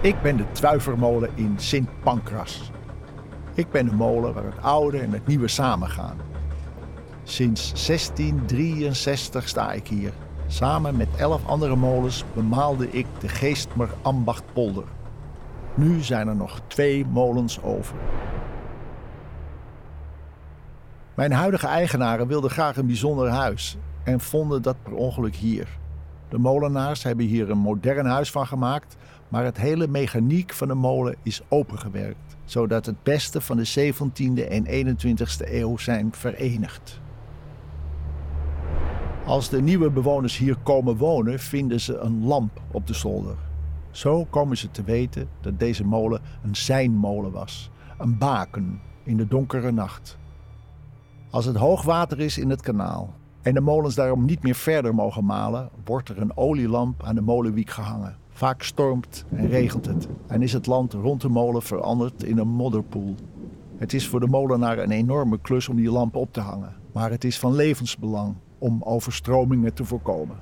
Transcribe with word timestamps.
Ik 0.00 0.22
ben 0.22 0.36
de 0.36 0.52
Twijfermolen 0.52 1.30
in 1.34 1.54
Sint 1.56 1.88
Pancras. 2.02 2.70
Ik 3.54 3.70
ben 3.70 3.86
de 3.86 3.94
molen 3.94 4.34
waar 4.34 4.44
het 4.44 4.62
oude 4.62 4.98
en 4.98 5.12
het 5.12 5.26
nieuwe 5.26 5.48
samengaan. 5.48 6.16
Sinds 7.22 7.86
1663 7.86 9.48
sta 9.48 9.72
ik 9.72 9.86
hier. 9.86 10.12
Samen 10.46 10.96
met 10.96 11.08
elf 11.16 11.46
andere 11.46 11.76
molens 11.76 12.24
bemaalde 12.34 12.90
ik 12.90 13.06
de 13.20 13.28
Geestmer 13.28 13.88
Ambachtpolder. 14.02 14.84
Nu 15.74 16.02
zijn 16.02 16.28
er 16.28 16.36
nog 16.36 16.60
twee 16.66 17.06
molens 17.06 17.62
over. 17.62 17.96
Mijn 21.14 21.32
huidige 21.32 21.66
eigenaren 21.66 22.26
wilden 22.26 22.50
graag 22.50 22.76
een 22.76 22.86
bijzonder 22.86 23.28
huis 23.28 23.76
en 24.04 24.20
vonden 24.20 24.62
dat 24.62 24.82
per 24.82 24.94
ongeluk 24.94 25.36
hier. 25.36 25.68
De 26.28 26.38
molenaars 26.38 27.02
hebben 27.02 27.26
hier 27.26 27.50
een 27.50 27.58
modern 27.58 28.06
huis 28.06 28.30
van 28.30 28.46
gemaakt, 28.46 28.96
maar 29.28 29.44
het 29.44 29.56
hele 29.56 29.88
mechaniek 29.88 30.52
van 30.52 30.68
de 30.68 30.74
molen 30.74 31.16
is 31.22 31.42
opengewerkt, 31.48 32.36
zodat 32.44 32.86
het 32.86 33.02
beste 33.02 33.40
van 33.40 33.56
de 33.56 33.92
17e 33.92 34.48
en 34.48 34.66
21e 34.66 35.52
eeuw 35.52 35.76
zijn 35.76 36.12
verenigd. 36.12 37.00
Als 39.24 39.48
de 39.48 39.62
nieuwe 39.62 39.90
bewoners 39.90 40.36
hier 40.36 40.56
komen 40.56 40.96
wonen, 40.96 41.38
vinden 41.38 41.80
ze 41.80 41.96
een 41.96 42.24
lamp 42.24 42.60
op 42.70 42.86
de 42.86 42.94
zolder. 42.94 43.36
Zo 43.90 44.24
komen 44.24 44.56
ze 44.56 44.70
te 44.70 44.82
weten 44.82 45.28
dat 45.40 45.58
deze 45.58 45.84
molen 45.84 46.20
een 46.42 46.56
zijnmolen 46.56 47.32
was, 47.32 47.70
een 47.98 48.18
baken 48.18 48.80
in 49.02 49.16
de 49.16 49.28
donkere 49.28 49.72
nacht. 49.72 50.18
Als 51.30 51.44
het 51.44 51.56
hoogwater 51.56 52.20
is 52.20 52.38
in 52.38 52.50
het 52.50 52.60
kanaal 52.60 53.14
en 53.48 53.54
de 53.54 53.60
molens 53.60 53.94
daarom 53.94 54.24
niet 54.24 54.42
meer 54.42 54.54
verder 54.54 54.94
mogen 54.94 55.24
malen, 55.24 55.68
wordt 55.84 56.08
er 56.08 56.18
een 56.20 56.36
olielamp 56.36 57.02
aan 57.02 57.14
de 57.14 57.20
molenwiek 57.20 57.70
gehangen. 57.70 58.16
Vaak 58.30 58.62
stormt 58.62 59.24
en 59.30 59.48
regent 59.48 59.86
het 59.86 60.08
en 60.26 60.42
is 60.42 60.52
het 60.52 60.66
land 60.66 60.92
rond 60.92 61.20
de 61.20 61.28
molen 61.28 61.62
veranderd 61.62 62.22
in 62.22 62.38
een 62.38 62.48
modderpoel. 62.48 63.14
Het 63.76 63.92
is 63.92 64.08
voor 64.08 64.20
de 64.20 64.26
molenaar 64.26 64.78
een 64.78 64.90
enorme 64.90 65.38
klus 65.40 65.68
om 65.68 65.76
die 65.76 65.90
lamp 65.90 66.16
op 66.16 66.32
te 66.32 66.40
hangen, 66.40 66.76
maar 66.92 67.10
het 67.10 67.24
is 67.24 67.38
van 67.38 67.54
levensbelang 67.54 68.34
om 68.58 68.82
overstromingen 68.82 69.74
te 69.74 69.84
voorkomen. 69.84 70.36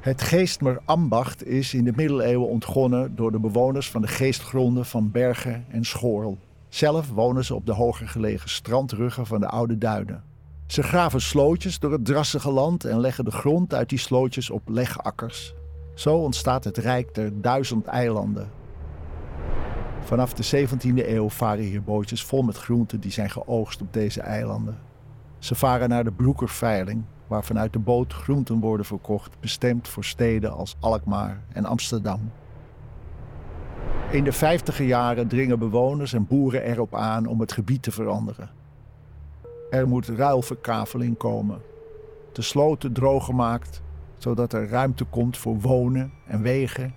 Het 0.00 0.22
Geestmer 0.22 0.80
ambacht 0.84 1.46
is 1.46 1.74
in 1.74 1.84
de 1.84 1.92
middeleeuwen 1.96 2.48
ontgonnen 2.48 3.16
door 3.16 3.32
de 3.32 3.40
bewoners 3.40 3.90
van 3.90 4.00
de 4.00 4.08
geestgronden 4.08 4.86
van 4.86 5.10
Bergen 5.10 5.64
en 5.68 5.84
Schoorl. 5.84 6.38
Zelf 6.74 7.10
wonen 7.10 7.44
ze 7.44 7.54
op 7.54 7.66
de 7.66 7.72
hoger 7.72 8.08
gelegen 8.08 8.48
strandruggen 8.48 9.26
van 9.26 9.40
de 9.40 9.48
oude 9.48 9.78
duinen. 9.78 10.33
Ze 10.66 10.82
graven 10.82 11.20
slootjes 11.20 11.78
door 11.78 11.92
het 11.92 12.04
drassige 12.04 12.50
land 12.50 12.84
en 12.84 13.00
leggen 13.00 13.24
de 13.24 13.30
grond 13.30 13.74
uit 13.74 13.88
die 13.88 13.98
slootjes 13.98 14.50
op 14.50 14.68
legakkers. 14.68 15.54
Zo 15.94 16.16
ontstaat 16.16 16.64
het 16.64 16.78
rijk 16.78 17.14
der 17.14 17.40
duizend 17.40 17.86
eilanden. 17.86 18.50
Vanaf 20.00 20.32
de 20.32 20.66
17e 20.66 21.08
eeuw 21.08 21.28
varen 21.28 21.64
hier 21.64 21.82
bootjes 21.82 22.24
vol 22.24 22.42
met 22.42 22.56
groenten 22.56 23.00
die 23.00 23.10
zijn 23.10 23.30
geoogst 23.30 23.80
op 23.80 23.92
deze 23.92 24.20
eilanden. 24.20 24.78
Ze 25.38 25.54
varen 25.54 25.88
naar 25.88 26.04
de 26.04 26.12
Broekerveiling, 26.12 27.04
waar 27.26 27.44
vanuit 27.44 27.72
de 27.72 27.78
boot 27.78 28.12
groenten 28.12 28.60
worden 28.60 28.86
verkocht, 28.86 29.40
bestemd 29.40 29.88
voor 29.88 30.04
steden 30.04 30.52
als 30.52 30.76
Alkmaar 30.80 31.40
en 31.52 31.64
Amsterdam. 31.64 32.30
In 34.10 34.24
de 34.24 34.32
vijftiger 34.32 34.86
jaren 34.86 35.28
dringen 35.28 35.58
bewoners 35.58 36.12
en 36.12 36.26
boeren 36.26 36.62
erop 36.62 36.94
aan 36.94 37.26
om 37.26 37.40
het 37.40 37.52
gebied 37.52 37.82
te 37.82 37.90
veranderen. 37.90 38.50
Er 39.74 39.88
moet 39.88 40.08
ruilverkaveling 40.08 41.16
komen. 41.16 41.60
De 42.32 42.42
sloten 42.42 42.92
droog 42.92 43.24
gemaakt, 43.24 43.82
zodat 44.18 44.52
er 44.52 44.68
ruimte 44.68 45.04
komt 45.04 45.36
voor 45.36 45.60
wonen 45.60 46.12
en 46.26 46.42
wegen 46.42 46.94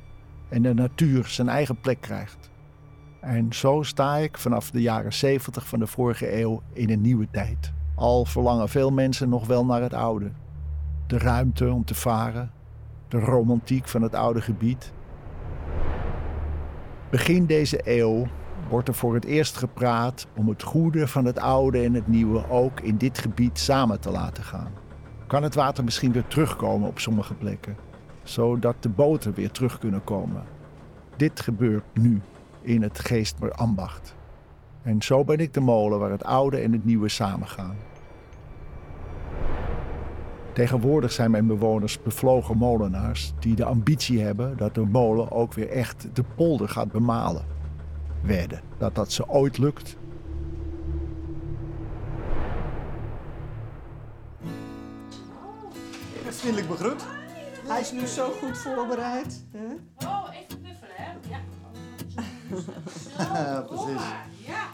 en 0.49 0.61
de 0.61 0.73
natuur 0.73 1.25
zijn 1.25 1.49
eigen 1.49 1.79
plek 1.79 2.01
krijgt. 2.01 2.49
En 3.21 3.53
zo 3.53 3.83
sta 3.83 4.15
ik 4.15 4.37
vanaf 4.37 4.71
de 4.71 4.81
jaren 4.81 5.13
70 5.13 5.67
van 5.67 5.79
de 5.79 5.87
vorige 5.87 6.39
eeuw 6.39 6.61
in 6.73 6.89
een 6.89 7.01
nieuwe 7.01 7.27
tijd. 7.31 7.73
Al 7.95 8.25
verlangen 8.25 8.69
veel 8.69 8.91
mensen 8.91 9.29
nog 9.29 9.47
wel 9.47 9.65
naar 9.65 9.81
het 9.81 9.93
oude. 9.93 10.31
De 11.07 11.17
ruimte 11.17 11.71
om 11.71 11.85
te 11.85 11.95
varen, 11.95 12.51
de 13.07 13.19
romantiek 13.19 13.87
van 13.87 14.01
het 14.01 14.15
oude 14.15 14.41
gebied. 14.41 14.93
Begin 17.09 17.45
deze 17.45 17.79
eeuw 17.83 18.27
wordt 18.69 18.87
er 18.87 18.93
voor 18.93 19.13
het 19.13 19.25
eerst 19.25 19.57
gepraat 19.57 20.27
om 20.35 20.49
het 20.49 20.63
goede 20.63 21.07
van 21.07 21.25
het 21.25 21.39
oude 21.39 21.83
en 21.83 21.93
het 21.93 22.07
nieuwe 22.07 22.49
ook 22.49 22.79
in 22.79 22.97
dit 22.97 23.17
gebied 23.17 23.59
samen 23.59 23.99
te 23.99 24.11
laten 24.11 24.43
gaan. 24.43 24.71
Kan 25.27 25.43
het 25.43 25.55
water 25.55 25.83
misschien 25.83 26.11
weer 26.11 26.27
terugkomen 26.27 26.87
op 26.87 26.99
sommige 26.99 27.33
plekken, 27.33 27.75
zodat 28.23 28.75
de 28.79 28.89
boten 28.89 29.33
weer 29.33 29.51
terug 29.51 29.79
kunnen 29.79 30.03
komen? 30.03 30.43
Dit 31.15 31.39
gebeurt 31.39 31.83
nu 31.93 32.21
in 32.61 32.81
het 32.81 32.99
Geestmer 32.99 33.51
Ambacht. 33.51 34.15
En 34.81 35.01
zo 35.01 35.23
ben 35.23 35.37
ik 35.37 35.53
de 35.53 35.59
molen 35.59 35.99
waar 35.99 36.11
het 36.11 36.23
oude 36.23 36.57
en 36.57 36.71
het 36.71 36.85
nieuwe 36.85 37.09
samengaan. 37.09 37.75
Tegenwoordig 40.53 41.11
zijn 41.11 41.31
mijn 41.31 41.47
bewoners 41.47 42.01
bevlogen 42.01 42.57
molenaars 42.57 43.33
die 43.39 43.55
de 43.55 43.65
ambitie 43.65 44.21
hebben 44.21 44.57
dat 44.57 44.75
de 44.75 44.85
molen 44.85 45.31
ook 45.31 45.53
weer 45.53 45.69
echt 45.69 46.07
de 46.13 46.23
polder 46.35 46.69
gaat 46.69 46.91
bemalen. 46.91 47.56
Wedden 48.21 48.61
dat 48.77 48.95
dat 48.95 49.11
ze 49.11 49.27
ooit 49.29 49.57
lukt. 49.57 49.95
Vriendelijk 56.29 56.67
begroet. 56.69 57.03
Hij 57.67 57.79
is 57.81 57.91
nu 57.91 58.05
zo 58.05 58.31
goed 58.41 58.57
voorbereid. 58.57 59.43
Hè? 59.51 59.65
Oh, 60.07 60.23
even 60.31 60.61
knuffelen, 60.61 60.95
hè? 60.95 61.11
Ja. 61.29 61.39
Ja, 63.33 63.61
precies. 63.61 64.01
Ja. 64.45 64.67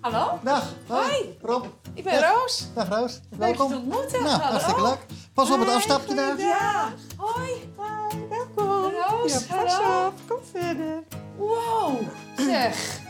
Hallo? 0.00 0.38
Dag, 0.42 0.74
hoi. 0.86 1.02
Hoi. 1.10 1.36
Rob. 1.42 1.64
Ik 1.94 2.04
ben 2.04 2.20
Roos. 2.20 2.68
Dag 2.74 2.88
Roos, 2.88 3.20
Leuk 3.30 3.30
je 3.30 3.36
welkom. 3.38 3.68
te 3.68 3.76
ontmoeten. 3.76 4.22
Nou, 4.22 4.30
Hallo. 4.40 4.50
hartstikke 4.50 4.82
leuk. 4.82 4.98
Pas 5.34 5.50
op 5.50 5.58
het 5.60 5.68
afstapje 5.68 6.14
daar. 6.14 6.38
Ja. 6.38 6.92
Hoi. 7.16 7.50
Hoi, 7.76 8.26
welkom. 8.28 8.92
Roos, 9.08 9.46
Ja, 9.48 9.56
pas 9.62 9.72
hallo. 9.74 10.06
op. 10.06 10.12
Kom 10.28 10.38
verder. 10.52 11.02
Wow. 11.36 12.00
Zeg. 12.38 13.00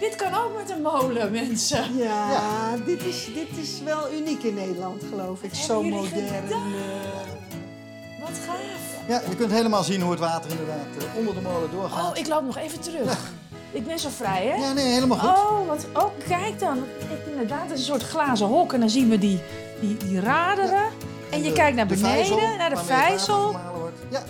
Dit 0.00 0.16
kan 0.16 0.34
ook 0.34 0.56
met 0.56 0.70
een 0.70 0.82
molen, 0.82 1.30
mensen. 1.30 1.96
Ja, 1.96 2.76
Dit, 2.84 3.02
is, 3.04 3.24
dit 3.34 3.48
is 3.62 3.82
wel 3.84 4.12
uniek 4.12 4.42
in 4.42 4.54
Nederland, 4.54 5.02
geloof 5.10 5.42
ik. 5.42 5.50
Wat 5.50 5.58
Zo 5.58 5.82
modern. 5.82 6.24
eh. 6.26 6.50
Wat 8.20 8.38
gaaf. 8.46 8.56
Ja, 9.08 9.22
je 9.28 9.36
kunt 9.36 9.50
helemaal 9.52 9.82
zien 9.82 10.00
hoe 10.00 10.10
het 10.10 10.20
water 10.20 10.50
inderdaad 10.50 10.86
eh, 10.98 11.18
onder 11.18 11.34
de 11.34 11.40
molen 11.40 11.70
doorgaat. 11.70 12.10
Oh, 12.10 12.16
ik 12.18 12.26
loop 12.28 12.44
nog 12.44 12.56
even 12.58 12.80
terug. 12.80 13.30
Ik 13.72 13.86
ben 13.86 13.98
zo 13.98 14.08
vrij, 14.16 14.46
hè? 14.46 14.54
Ja, 14.66 14.72
nee, 14.72 14.86
helemaal 14.86 15.18
goed. 15.18 15.28
Oh, 15.28 15.66
wat, 15.66 15.86
oh, 15.92 16.10
kijk 16.28 16.58
dan. 16.58 16.78
Ik, 16.78 17.26
inderdaad, 17.32 17.62
het 17.62 17.70
is 17.72 17.78
een 17.78 17.84
soort 17.84 18.02
glazen 18.02 18.46
hok. 18.46 18.72
En 18.72 18.80
dan 18.80 18.90
zien 18.90 19.08
we 19.08 19.18
die, 19.18 19.40
die, 19.80 19.96
die 19.96 20.20
raderen. 20.20 20.82
En 21.30 21.42
je 21.42 21.48
de- 21.48 21.52
kijkt 21.52 21.76
naar 21.76 21.88
de 21.88 21.94
beneden, 21.94 22.26
vijzel, 22.26 22.56
naar 22.56 22.70
de 22.70 22.76
vijzel. 22.76 23.56
Ja, 24.10 24.22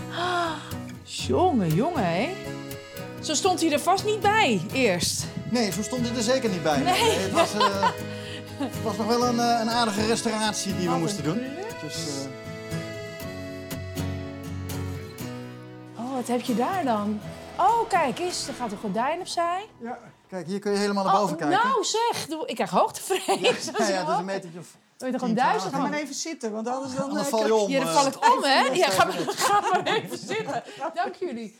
Jongen, 1.03 1.75
jongen, 1.75 2.05
hè? 2.15 2.29
Zo 3.21 3.35
stond 3.35 3.61
hij 3.61 3.73
er 3.73 3.81
vast 3.81 4.05
niet 4.05 4.21
bij, 4.21 4.61
eerst. 4.73 5.25
nee, 5.51 5.73
zo 5.73 5.83
stond 5.83 6.09
het 6.09 6.17
er 6.17 6.23
zeker 6.23 6.51
niet 6.51 6.63
bij. 6.63 6.79
Nee. 6.79 6.95
het, 7.19 7.33
was, 7.33 7.55
eh, 7.55 7.89
het 8.59 8.83
was 8.83 8.97
nog 8.97 9.07
wel 9.07 9.25
een, 9.25 9.41
eh, 9.41 9.59
een 9.61 9.71
aardige 9.71 10.07
restauratie 10.07 10.77
die 10.77 10.91
we 10.91 10.97
moesten 10.97 11.25
doen. 11.25 11.41
Dus, 11.83 11.95
eh, 11.95 12.27
Oh, 15.99 16.15
wat 16.15 16.27
heb 16.27 16.41
je 16.41 16.55
daar 16.55 16.85
dan? 16.85 17.21
Oh, 17.59 17.89
kijk 17.89 18.19
eens, 18.19 18.49
er 18.49 18.55
gaat 18.55 18.73
een 18.73 18.79
gordijn 18.79 19.21
opzij. 19.21 19.67
ja, 19.81 19.99
kijk, 20.29 20.47
hier 20.47 20.59
kun 20.59 20.73
je 20.73 20.79
helemaal 20.79 21.05
naar 21.05 21.13
boven 21.13 21.37
oh, 21.37 21.41
kijken. 21.43 21.61
nou 21.69 21.85
zeg, 21.85 22.27
ik 22.47 22.55
krijg 22.55 22.71
hoogtevrees. 22.71 23.27
ja, 23.65 23.73
het 23.73 24.09
is 24.09 24.19
een 24.19 24.25
metertje 24.25 24.59
of... 24.59 24.67
Je 24.99 25.05
er 25.05 25.11
10, 25.11 25.19
gewoon 25.19 25.35
duizend 25.35 25.71
12? 25.73 25.85
Ga 25.85 25.91
maar 25.91 26.01
even 26.01 26.15
zitten, 26.15 26.53
want 26.53 26.69
anders 26.69 26.95
dan... 26.95 27.19
Eh, 27.19 27.25
val 27.25 27.47
je 27.47 27.55
om. 27.55 27.71
Ja, 27.71 27.79
dan 27.79 27.89
eh. 27.89 27.95
val 27.95 28.07
ik 28.07 28.35
om, 28.37 28.43
hè? 28.43 28.61
Ja, 28.61 28.91
ga, 28.91 29.61
maar 29.61 29.83
even 29.87 30.19
zitten. 30.19 30.63
Dank 30.95 31.15
jullie. 31.15 31.59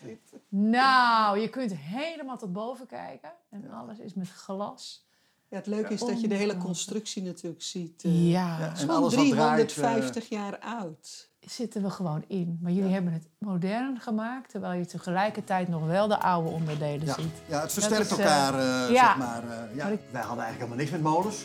Nou, 0.49 1.39
je 1.41 1.49
kunt 1.49 1.73
helemaal 1.77 2.37
tot 2.39 2.53
boven 2.53 2.87
kijken. 2.87 3.33
En 3.51 3.71
alles 3.71 3.99
is 3.99 4.15
met 4.15 4.29
glas. 4.31 5.07
Ja, 5.49 5.57
het 5.57 5.67
leuke 5.67 5.93
is 5.93 6.01
dat 6.01 6.21
je 6.21 6.29
de 6.29 6.35
hele 6.35 6.57
constructie 6.57 7.23
natuurlijk 7.23 7.63
ziet. 7.63 8.03
eh, 8.05 8.31
Ja, 8.31 8.47
Ja, 8.59 8.65
Het 8.65 8.73
is 8.77 8.83
en 8.83 8.87
gewoon 8.89 8.97
alles 9.03 9.15
wat 9.15 9.29
draait, 9.29 9.69
350 9.69 10.29
jaar 10.29 10.59
oud. 10.59 11.29
zitten 11.41 11.83
we 11.83 11.91
gewoon 11.91 12.25
in. 12.27 12.59
Maar 12.63 12.73
jullie 12.73 12.93
hebben 12.93 13.13
het 13.13 13.29
modern 13.39 14.01
gemaakt, 14.01 14.51
terwijl 14.51 14.79
je 14.79 14.87
tegelijkertijd 14.87 15.69
nog 15.69 15.87
wel 15.87 16.09
de 16.09 16.19
oude 16.21 16.49
onderdelen 16.51 17.07
Ja, 17.07 17.15
ziet. 17.15 17.35
ja, 17.47 17.61
het 17.61 17.73
versterkt 17.73 18.11
is, 18.11 18.19
eh, 18.19 18.25
elkaar, 18.25 18.55
eh, 18.55 18.91
ja. 18.95 19.07
zeg 19.07 19.17
maar. 19.17 19.43
eh, 19.43 19.77
ja. 19.77 19.85
Wij 19.87 20.23
hadden 20.23 20.45
eigenlijk 20.45 20.55
helemaal 20.57 20.77
niks 20.77 20.91
met 20.91 21.03
molens. 21.03 21.45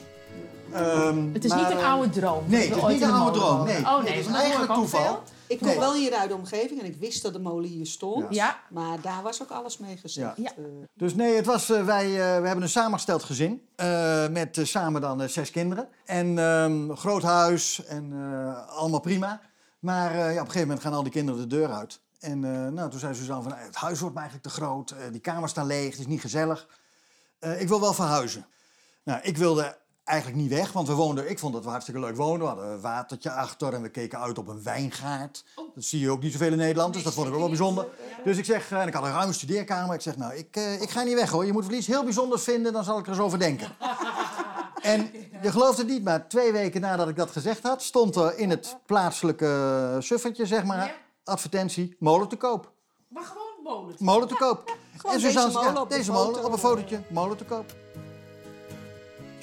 Ehm, 0.73 1.33
Het 1.33 1.43
is 1.43 1.49
maar, 1.49 1.59
niet 1.59 1.71
een 1.79 1.83
oude 1.85 2.09
droom. 2.09 2.43
Nee, 2.47 2.67
het 2.69 2.77
is 2.77 2.83
niet 2.83 3.01
een 3.01 3.07
de 3.07 3.13
oude 3.13 3.39
droom. 3.39 3.65
Nee, 3.65 3.77
Oh 3.77 3.93
Nee, 3.95 4.03
nee, 4.03 4.11
het 4.11 4.19
is 4.19 4.25
een 4.27 4.33
eigenlijk 4.35 4.73
toeval. 4.73 5.23
Ik 5.47 5.57
kom 5.57 5.67
Nee. 5.67 5.79
wel 5.79 5.93
hier 5.93 6.13
uit 6.13 6.29
de 6.29 6.35
omgeving 6.35 6.79
en 6.79 6.85
ik 6.85 6.95
wist 6.95 7.21
dat 7.23 7.33
de 7.33 7.39
molen 7.39 7.69
hier 7.69 7.85
stond. 7.85 8.33
Ja. 8.35 8.59
Maar 8.69 9.01
daar 9.01 9.21
was 9.23 9.41
ook 9.41 9.49
alles 9.49 9.77
mee 9.77 9.97
gezegd. 9.97 10.37
Ja. 10.37 10.49
Eh, 10.57 10.63
Dus 10.93 11.15
nee, 11.15 11.35
het 11.35 11.45
was, 11.45 11.69
eh, 11.69 11.85
wij 11.85 12.05
eh, 12.05 12.15
we 12.41 12.47
hebben 12.47 12.61
een 12.61 12.69
samengesteld 12.69 13.23
gezin. 13.23 13.61
eh, 13.75 14.27
met 14.27 14.59
samen 14.63 15.01
dan 15.01 15.29
zes 15.29 15.51
kinderen. 15.51 15.87
En 16.05 16.37
ehm, 16.37 16.91
groot 16.95 17.23
huis 17.23 17.85
en 17.85 18.11
eh, 18.13 18.67
allemaal 18.77 18.99
prima. 18.99 19.41
Maar 19.79 20.11
eh, 20.11 20.17
ja, 20.17 20.23
op 20.23 20.29
een 20.29 20.37
gegeven 20.37 20.61
moment 20.67 20.81
gaan 20.81 20.93
al 20.93 21.03
die 21.03 21.11
kinderen 21.11 21.41
de 21.41 21.47
deur 21.55 21.71
uit. 21.71 21.99
En 22.19 22.43
eh, 22.43 22.67
nou, 22.71 22.89
toen 22.89 22.99
zei 22.99 23.15
Suzanne 23.15 23.43
van, 23.43 23.53
het 23.57 23.75
huis 23.75 23.99
wordt 23.99 24.15
me 24.15 24.21
eigenlijk 24.21 24.49
te 24.55 24.61
groot. 24.61 24.95
die 25.11 25.21
kamers 25.21 25.51
staan 25.51 25.67
leeg, 25.67 25.91
het 25.91 25.99
is 25.99 26.07
niet 26.07 26.21
gezellig. 26.21 26.67
Eh, 27.39 27.61
ik 27.61 27.67
wil 27.67 27.79
wel 27.81 27.93
verhuizen. 27.93 28.45
Nou, 29.03 29.19
ik 29.23 29.37
wilde 29.37 29.77
eigenlijk 30.03 30.41
niet 30.41 30.49
weg, 30.49 30.71
want 30.71 30.87
we 30.87 30.93
woonden, 30.93 31.29
ik 31.29 31.39
vond 31.39 31.53
dat 31.53 31.63
we 31.63 31.69
hartstikke 31.69 31.99
leuk 31.99 32.15
woonden. 32.15 32.39
We 32.41 32.45
hadden 32.53 32.71
een 32.71 32.81
watertje 32.81 33.31
achter 33.31 33.73
en 33.73 33.81
we 33.81 33.89
keken 33.89 34.19
uit 34.19 34.37
op 34.37 34.47
een 34.47 34.63
wijngaard. 34.63 35.43
Dat 35.55 35.83
zie 35.83 35.99
je 35.99 36.09
ook 36.09 36.21
niet 36.21 36.31
zoveel 36.31 36.51
in 36.51 36.57
Nederland, 36.57 36.93
dus 36.93 37.03
dat 37.03 37.13
vond 37.13 37.27
ik 37.27 37.33
ook 37.33 37.39
wel 37.39 37.47
bijzonder. 37.47 37.85
Dus 38.23 38.37
ik 38.37 38.45
zeg, 38.45 38.71
eh, 38.71 38.81
en 38.81 38.87
ik 38.87 38.93
had 38.93 39.03
een 39.03 39.11
ruime 39.11 39.33
studeerkamer. 39.33 39.95
Ik 39.95 40.01
zeg, 40.01 40.17
nou, 40.17 40.33
ik, 40.35 40.55
eh, 40.55 40.81
ik 40.81 40.89
ga 40.89 41.03
niet 41.03 41.15
weg 41.15 41.29
hoor. 41.29 41.45
Je 41.45 41.51
moet 41.53 41.65
wel 41.65 41.77
iets 41.77 41.87
heel 41.87 42.03
bijzonders 42.03 42.43
vinden, 42.43 42.73
dan 42.73 42.83
zal 42.83 42.97
ik 42.97 43.05
er 43.05 43.11
eens 43.11 43.21
over 43.21 43.39
denken. 43.39 43.67
En 44.81 45.11
je 45.41 45.51
gelooft 45.51 45.77
het 45.77 45.87
niet, 45.87 46.03
maar 46.03 46.27
twee 46.27 46.51
weken 46.51 46.81
nadat 46.81 47.07
ik 47.09 47.15
dat 47.15 47.31
gezegd 47.31 47.63
had, 47.63 47.81
stond 47.83 48.15
er 48.15 48.37
in 48.37 48.49
het 48.49 48.77
plaatselijke 48.85 49.95
suffertje, 49.99 50.45
zeg 50.45 50.63
maar, 50.63 50.85
Ja. 50.85 50.91
advertentie, 51.23 51.95
molen 51.99 52.27
te 52.27 52.35
koop. 52.35 52.71
Maar 53.07 53.23
gewoon 53.23 53.53
molen. 53.63 53.95
Molen 53.99 54.27
te 54.27 54.35
koop. 54.35 54.77
En 55.03 55.19
Suzanne 55.19 55.47
deze 55.51 55.61
molen 55.61 55.81
op 55.81 55.89
deze 55.89 56.11
molen 56.11 56.45
op 56.45 56.51
een 56.51 56.57
fotootje, 56.57 57.01
molen 57.09 57.37
te 57.37 57.43
koop. 57.45 57.73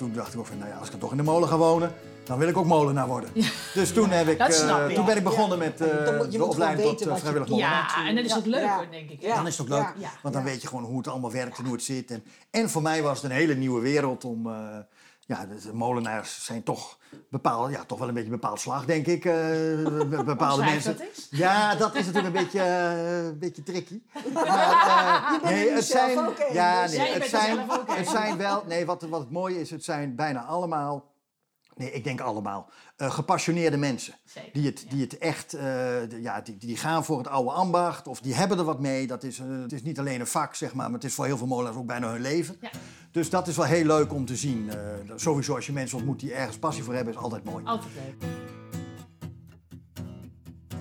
Toen 0.00 0.12
dacht 0.12 0.32
ik 0.32 0.38
ook 0.38 0.46
van, 0.46 0.58
nou 0.58 0.70
ja, 0.70 0.76
als 0.76 0.84
ik 0.86 0.90
dan 0.90 1.00
toch 1.00 1.10
in 1.10 1.16
de 1.16 1.22
molen 1.22 1.48
ga 1.48 1.56
wonen, 1.56 1.92
dan 2.24 2.38
wil 2.38 2.48
ik 2.48 2.56
ook 2.56 2.64
molenaar 2.64 3.06
worden. 3.06 3.30
Dus 3.74 3.92
toen, 3.92 4.10
heb 4.10 4.28
ik, 4.28 4.38
dat 4.38 4.48
eh, 4.48 4.54
snap 4.54 4.88
ik. 4.88 4.94
toen 4.94 5.04
ben 5.04 5.16
ik 5.16 5.24
begonnen 5.24 5.58
met 5.58 5.80
eh, 5.80 6.16
moet- 6.18 6.32
de 6.32 6.44
opleiding 6.44 6.88
tot 6.98 7.06
eh, 7.06 7.16
vrijwillig 7.16 7.48
molenaar. 7.48 7.92
Ja, 7.96 8.08
en 8.08 8.14
dan 8.14 8.24
is 8.24 8.32
het 8.32 8.44
Ja. 8.44 8.50
leuker, 8.50 8.66
Ja. 8.68 8.90
denk 8.90 9.10
ik. 9.10 9.20
Ja. 9.22 9.34
Dan 9.34 9.46
is 9.46 9.58
het 9.58 9.66
ook 9.66 9.72
leuk, 9.72 9.78
Ja. 9.86 9.92
Ja. 9.98 10.10
want 10.22 10.34
dan 10.34 10.44
weet 10.44 10.62
je 10.62 10.68
gewoon 10.68 10.84
hoe 10.84 10.98
het 10.98 11.08
allemaal 11.08 11.32
werkt 11.32 11.58
en 11.58 11.64
hoe 11.64 11.72
het 11.72 11.82
zit. 11.82 12.10
En, 12.10 12.24
en 12.50 12.70
voor 12.70 12.82
mij 12.82 13.02
was 13.02 13.22
het 13.22 13.30
een 13.30 13.36
hele 13.36 13.54
nieuwe 13.54 13.80
wereld 13.80 14.24
om... 14.24 14.48
ja, 15.30 15.46
de, 15.46 15.70
molenaars 15.72 16.44
zijn 16.44 16.62
toch, 16.62 16.98
bepaald, 17.28 17.70
ja, 17.70 17.84
toch 17.84 17.98
wel 17.98 18.08
een 18.08 18.14
beetje 18.14 18.30
een 18.30 18.40
bepaald 18.40 18.60
slag, 18.60 18.84
denk 18.84 19.06
ik. 19.06 19.24
eh, 19.24 19.32
be- 20.08 20.22
bepaalde 20.24 20.62
mensen. 20.64 20.96
dat 20.96 21.06
eens. 21.06 21.28
Ja, 21.30 21.74
dat 21.74 21.94
is 21.94 22.06
natuurlijk 22.06 22.34
een 22.36 22.42
beetje, 22.42 22.60
eh, 22.60 23.24
een 23.24 23.38
beetje 23.38 23.62
tricky. 23.62 24.00
Maar, 24.34 25.38
bent 25.42 25.44
er 25.44 25.50
nee, 25.50 25.70
het 25.70 25.84
zijn, 25.84 26.18
ja, 26.52 26.82
dus- 26.86 26.96
nee, 26.96 27.12
het 27.12 27.24
zijn, 27.28 27.58
het 27.86 28.08
zijn 28.08 28.36
wel, 28.36 28.64
nee, 28.66 28.86
wat, 28.86 29.02
wat 29.02 29.20
het 29.20 29.30
mooie 29.30 29.60
is, 29.60 29.70
het 29.70 29.84
zijn 29.84 30.14
bijna 30.16 30.44
allemaal, 30.44 31.04
nee, 31.80 31.92
ik 31.92 32.04
denk 32.04 32.20
allemaal, 32.20 32.70
eh, 32.96 33.10
gepassioneerde 33.10 33.76
mensen. 33.76 34.14
Zeker, 34.24 34.52
Die 34.52 34.66
het, 34.66 34.80
ja. 34.80 34.90
die 34.90 35.00
het 35.02 35.18
echt, 35.18 35.54
eh, 35.54 35.62
de- 35.62 36.18
ja, 36.22 36.40
die, 36.40 36.56
die 36.56 36.76
gaan 36.76 37.04
voor 37.04 37.18
het 37.18 37.28
oude 37.28 37.50
ambacht 37.50 38.06
of 38.06 38.20
die 38.20 38.34
hebben 38.34 38.58
er 38.58 38.64
wat 38.64 38.80
mee. 38.80 39.06
Dat 39.06 39.22
is, 39.22 39.38
eh, 39.38 39.46
het 39.62 39.72
is 39.72 39.82
niet 39.82 39.98
alleen 39.98 40.20
een 40.20 40.26
vak, 40.26 40.54
zeg 40.54 40.74
maar, 40.74 40.84
maar 40.86 40.94
het 41.00 41.04
is 41.08 41.14
voor 41.14 41.24
heel 41.26 41.36
veel 41.38 41.46
molens 41.46 41.76
ook 41.76 41.86
bijna 41.86 42.10
hun 42.10 42.20
leven. 42.20 42.56
Ja. 42.60 42.70
Dus 43.10 43.30
dat 43.30 43.48
is 43.48 43.56
wel 43.56 43.66
heel 43.66 43.84
leuk 43.84 44.12
om 44.12 44.24
te 44.24 44.36
zien. 44.36 44.70
Sowieso 45.16 45.54
als 45.54 45.66
je 45.66 45.72
mensen 45.72 45.96
ontmoet 45.98 46.20
die 46.20 46.34
ergens 46.34 46.58
passie 46.58 46.84
voor 46.84 46.94
hebben, 46.94 47.14
is 47.14 47.20
altijd 47.20 47.44
mooi. 47.44 47.64
Altijd 47.64 47.92
leuk. 47.94 48.28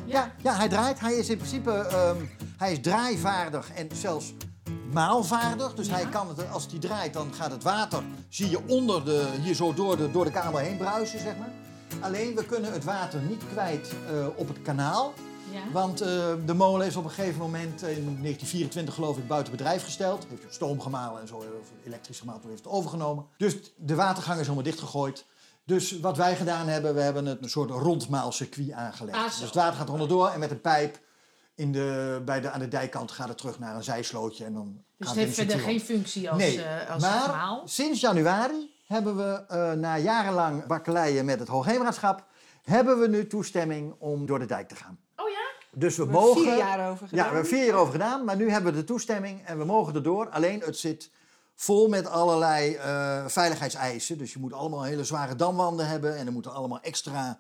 Ja, 0.06 0.34
ja, 0.44 0.56
hij 0.56 0.70
draait. 0.70 1.00
Hij 1.00 1.14
is 1.14 1.30
in 1.30 1.38
principe 1.38 1.72
ehm, 1.72 2.18
hij 2.58 2.72
is 2.72 2.80
draaivaardig 2.82 3.72
en 3.72 3.88
zelfs 3.94 4.34
maalvaardig. 4.92 5.74
Dus 5.74 5.90
hij 5.90 6.06
kan 6.06 6.28
het, 6.28 6.52
als 6.52 6.68
hij 6.70 6.80
draait, 6.80 7.14
dan 7.14 7.34
gaat 7.34 7.52
het 7.52 7.64
water, 7.64 8.04
zie 8.30 8.50
je 8.50 8.68
onder 8.68 9.06
de, 9.06 9.28
hier 9.42 9.56
zo 9.56 9.74
door 9.74 9.98
de, 9.98 10.12
door 10.12 10.26
de 10.26 10.32
kamer 10.32 10.62
heen 10.62 10.78
bruisen, 10.78 11.20
zeg 11.20 11.38
maar. 11.38 11.52
Alleen, 12.00 12.36
we 12.36 12.46
kunnen 12.46 12.74
het 12.74 12.84
water 12.84 13.22
niet 13.22 13.44
kwijt 13.52 13.94
eh, 14.10 14.28
op 14.36 14.48
het 14.48 14.62
kanaal. 14.62 15.14
Ja. 15.52 15.72
Want 15.72 16.02
eh, 16.02 16.34
de 16.46 16.54
molen 16.54 16.88
is 16.88 16.96
op 16.96 17.04
een 17.04 17.10
gegeven 17.10 17.40
moment, 17.40 17.84
eh, 17.84 17.98
in 17.98 18.04
1924 18.04 18.94
geloof 18.94 19.18
ik, 19.18 19.28
buiten 19.28 19.52
bedrijf 19.52 19.84
gesteld. 19.84 20.26
Heeft 20.30 20.44
hij 20.44 20.52
stoom 20.52 20.82
gemalen 20.82 21.22
en 21.22 21.28
zo, 21.28 21.36
of 21.36 21.72
elektrisch 21.86 22.20
gemalen, 22.20 22.42
toen 22.42 22.50
heeft 22.50 22.64
het 22.64 22.74
overgenomen. 22.74 23.26
Dus 23.38 23.56
de 23.76 23.96
watergang 23.96 24.36
is 24.40 24.44
helemaal 24.44 24.64
dichtgegooid. 24.64 25.26
Dus 25.66 26.00
wat 26.00 26.18
wij 26.18 26.36
gedaan 26.36 26.68
hebben, 26.68 26.96
we 26.96 27.02
hebben 27.02 27.26
het 27.26 27.44
een 27.44 27.50
soort 27.50 27.70
rondmaalcircuit 27.70 28.72
aangelegd. 28.72 29.18
Ah, 29.18 29.24
dus 29.24 29.40
het 29.40 29.54
water 29.54 29.78
gaat 29.78 29.88
er 29.88 29.94
onderdoor 29.94 30.28
en 30.28 30.40
met 30.40 30.52
een 30.52 30.62
pijp 30.62 31.00
in 31.60 31.72
de, 31.72 32.22
bij 32.26 32.42
de, 32.42 32.50
aan 32.50 32.60
de 32.60 32.68
dijkkant 32.68 33.12
gaat 33.12 33.28
het 33.28 33.38
terug 33.38 33.60
naar 33.60 33.76
een 33.76 33.84
zijslootje. 33.84 34.46
En 34.46 34.54
dan 34.54 34.84
Dus 34.98 35.08
gaat 35.08 35.16
het 35.16 35.26
heeft 35.26 35.38
verder 35.38 35.60
geen 35.60 35.82
functie 35.82 36.30
als, 36.30 36.40
Nee, 36.40 36.62
eh 36.64 36.90
als 36.94 37.02
maar 37.02 37.22
verhaal. 37.24 37.62
sinds 37.66 38.02
januari 38.02 38.74
hebben 38.88 39.18
we 39.18 39.44
eh, 39.48 39.72
na 39.72 39.98
jarenlang 39.98 40.66
bakkeleien 40.66 41.26
met 41.26 41.40
het 41.40 41.48
Hoogheemraadschap... 41.48 42.24
hebben 42.64 43.00
we 43.00 43.08
nu 43.08 43.28
toestemming 43.28 43.96
om 44.00 44.26
door 44.26 44.40
de 44.40 44.46
dijk 44.46 44.68
te 44.68 44.76
gaan. 44.76 45.00
Oh 45.16 45.30
ja? 45.30 45.68
Dus 45.72 45.98
we 45.98 46.06
mogen... 46.06 46.42
vier 46.42 46.58
jaar 46.58 46.90
over 46.92 47.04
Ja, 47.04 47.08
gedaan. 47.10 47.28
we 47.30 47.34
hebben 47.34 47.46
vier 47.52 47.66
jaar 47.66 47.76
over 47.76 47.92
gedaan, 47.94 48.24
maar 48.26 48.36
nu 48.36 48.50
hebben 48.52 48.72
we 48.74 48.80
de 48.80 48.86
toestemming 48.86 49.46
en 49.46 49.58
we 49.58 49.66
mogen 49.66 49.96
erdoor. 49.96 50.30
Alleen 50.30 50.60
het 50.66 50.78
zit 50.78 51.10
vol 51.56 51.88
met 51.88 52.08
allerlei 52.08 52.76
eh, 52.76 53.26
veiligheidseisen. 53.28 54.18
Dus 54.18 54.34
je 54.34 54.40
moet 54.40 54.54
allemaal 54.54 54.84
hele 54.84 55.04
zware 55.04 55.36
damwanden 55.36 55.88
hebben 55.88 56.18
en 56.18 56.26
er 56.26 56.32
moeten 56.32 56.54
allemaal 56.54 56.82
extra 56.82 57.38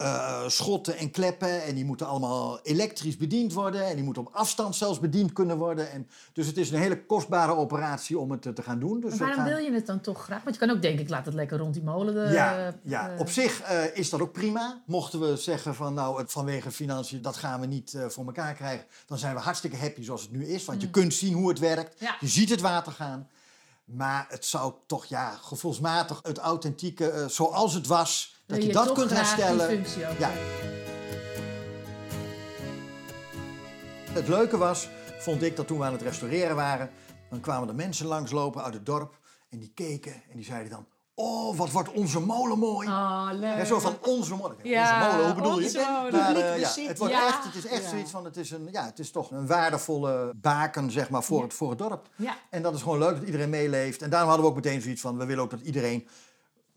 eh, 0.00 0.48
schotten 0.48 0.96
en 0.96 1.10
kleppen. 1.10 1.62
En 1.64 1.74
die 1.74 1.84
moeten 1.84 2.06
allemaal 2.06 2.60
elektrisch 2.62 3.16
bediend 3.16 3.52
worden 3.52 3.84
en 3.86 3.94
die 3.94 4.04
moeten 4.04 4.22
op 4.22 4.34
afstand 4.34 4.76
zelfs 4.76 5.00
bediend 5.00 5.32
kunnen 5.32 5.56
worden. 5.58 5.90
En, 5.90 6.08
dus 6.32 6.46
het 6.46 6.56
is 6.56 6.70
een 6.70 6.78
hele 6.78 7.04
kostbare 7.06 7.54
operatie 7.56 8.18
om 8.18 8.30
het 8.30 8.46
eh, 8.46 8.52
te 8.52 8.62
gaan 8.62 8.78
doen. 8.78 9.00
Dus 9.00 9.10
Maar 9.10 9.18
waarom 9.18 9.36
gaan- 9.36 9.46
wil 9.48 9.56
je 9.64 9.72
het 9.72 9.86
dan 9.86 10.00
toch 10.00 10.22
graag? 10.24 10.42
Want 10.42 10.54
je 10.56 10.66
kan 10.66 10.76
ook 10.76 10.82
denken, 10.82 11.00
ik 11.02 11.08
laat 11.08 11.24
het 11.24 11.34
lekker 11.34 11.58
rond 11.58 11.74
die 11.74 11.82
molen. 11.82 12.26
eh, 12.26 12.32
ja, 12.32 12.74
ja. 12.82 13.14
op 13.18 13.28
zich 13.30 13.62
is 13.94 14.10
dat 14.10 14.20
ook 14.20 14.32
prima. 14.32 14.82
Mochten 14.86 15.20
we 15.20 15.36
zeggen 15.36 15.74
van 15.74 15.94
nou, 15.94 16.18
het, 16.18 16.32
vanwege 16.32 16.70
financiën, 16.70 17.22
dat 17.22 17.36
gaan 17.36 17.60
we 17.60 17.66
niet 17.66 17.98
voor 18.08 18.26
elkaar 18.26 18.54
krijgen. 18.54 18.86
Dan 19.06 19.18
zijn 19.18 19.34
we 19.34 19.40
hartstikke 19.40 19.76
happy 19.76 20.02
zoals 20.02 20.22
het 20.22 20.32
nu 20.32 20.46
is. 20.46 20.64
Want 20.64 20.80
je 20.80 20.90
kunt 20.90 21.14
zien 21.14 21.34
hoe 21.34 21.48
het 21.48 21.58
werkt. 21.58 22.00
Mm. 22.00 22.06
Ja. 22.06 22.16
Je 22.20 22.28
ziet 22.28 22.50
het 22.50 22.60
water 22.60 22.92
gaan. 22.92 23.28
Maar 23.84 24.26
het 24.28 24.44
zou 24.46 24.72
toch, 24.86 25.04
ja, 25.04 25.30
gevoelsmatig 25.42 26.18
het 26.22 26.38
authentieke, 26.38 27.24
zoals 27.28 27.74
het 27.74 27.86
was, 27.86 28.39
dat 28.50 28.62
je, 28.64 28.72
dat 28.72 28.92
kunt 28.92 29.10
herstellen. 29.10 29.84
Ja. 30.18 30.30
Het 34.12 34.28
leuke 34.28 34.56
was, 34.56 34.88
vond 35.18 35.42
ik, 35.42 35.56
dat 35.56 35.66
toen 35.66 35.78
we 35.78 35.84
aan 35.84 35.92
het 35.92 36.02
restaureren 36.02 36.56
waren, 36.56 36.90
dan 37.30 37.40
kwamen 37.40 37.68
er 37.68 37.74
mensen 37.74 38.06
langslopen 38.06 38.62
uit 38.62 38.74
het 38.74 38.86
dorp 38.86 39.18
en 39.48 39.58
die 39.58 39.72
keken 39.74 40.12
en 40.12 40.36
die 40.36 40.44
zeiden 40.44 40.70
dan, 40.70 40.86
oh, 41.14 41.56
wat 41.56 41.70
wordt 41.70 41.92
onze 41.92 42.20
molen 42.20 42.58
mooi. 42.58 42.88
Oh, 42.88 43.28
leuk. 43.32 43.56
Ja, 43.56 43.64
zo 43.64 43.78
van 43.78 43.96
onze 44.02 44.34
molen. 44.34 44.56
Ja, 44.62 45.06
onze 45.06 45.16
molen, 45.16 45.26
hoe 45.26 45.34
bedoel 45.34 45.52
onze 45.54 45.78
je? 45.78 45.86
molen. 45.98 46.12
Maar, 46.12 46.26
Publiek 46.26 46.44
eh, 46.44 46.58
ja, 46.58 46.88
het, 46.88 46.98
wordt 46.98 47.14
Ja. 47.14 47.26
echt, 47.26 47.44
het 47.44 47.54
is 47.54 47.66
echt 47.66 47.84
zoiets 47.88 48.10
van, 48.10 48.24
het 48.24 48.36
is, 48.36 48.50
een, 48.50 48.68
ja, 48.72 48.84
het 48.84 48.98
is 48.98 49.10
toch 49.10 49.30
een 49.30 49.46
waardevolle 49.46 50.32
baken 50.36 50.90
zeg 50.90 51.10
maar, 51.10 51.22
voor, 51.22 51.42
het, 51.42 51.54
voor 51.54 51.70
het 51.70 51.78
dorp. 51.78 52.08
Ja. 52.16 52.36
En 52.50 52.62
dat 52.62 52.74
is 52.74 52.82
gewoon 52.82 52.98
leuk 52.98 53.14
dat 53.14 53.24
iedereen 53.24 53.50
meeleeft. 53.50 54.02
En 54.02 54.10
daarom 54.10 54.28
hadden 54.28 54.46
we 54.46 54.52
ook 54.52 54.62
meteen 54.64 54.82
zoiets 54.82 55.00
van, 55.00 55.18
we 55.18 55.26
willen 55.26 55.42
ook 55.44 55.50
dat 55.50 55.60
iedereen 55.60 56.08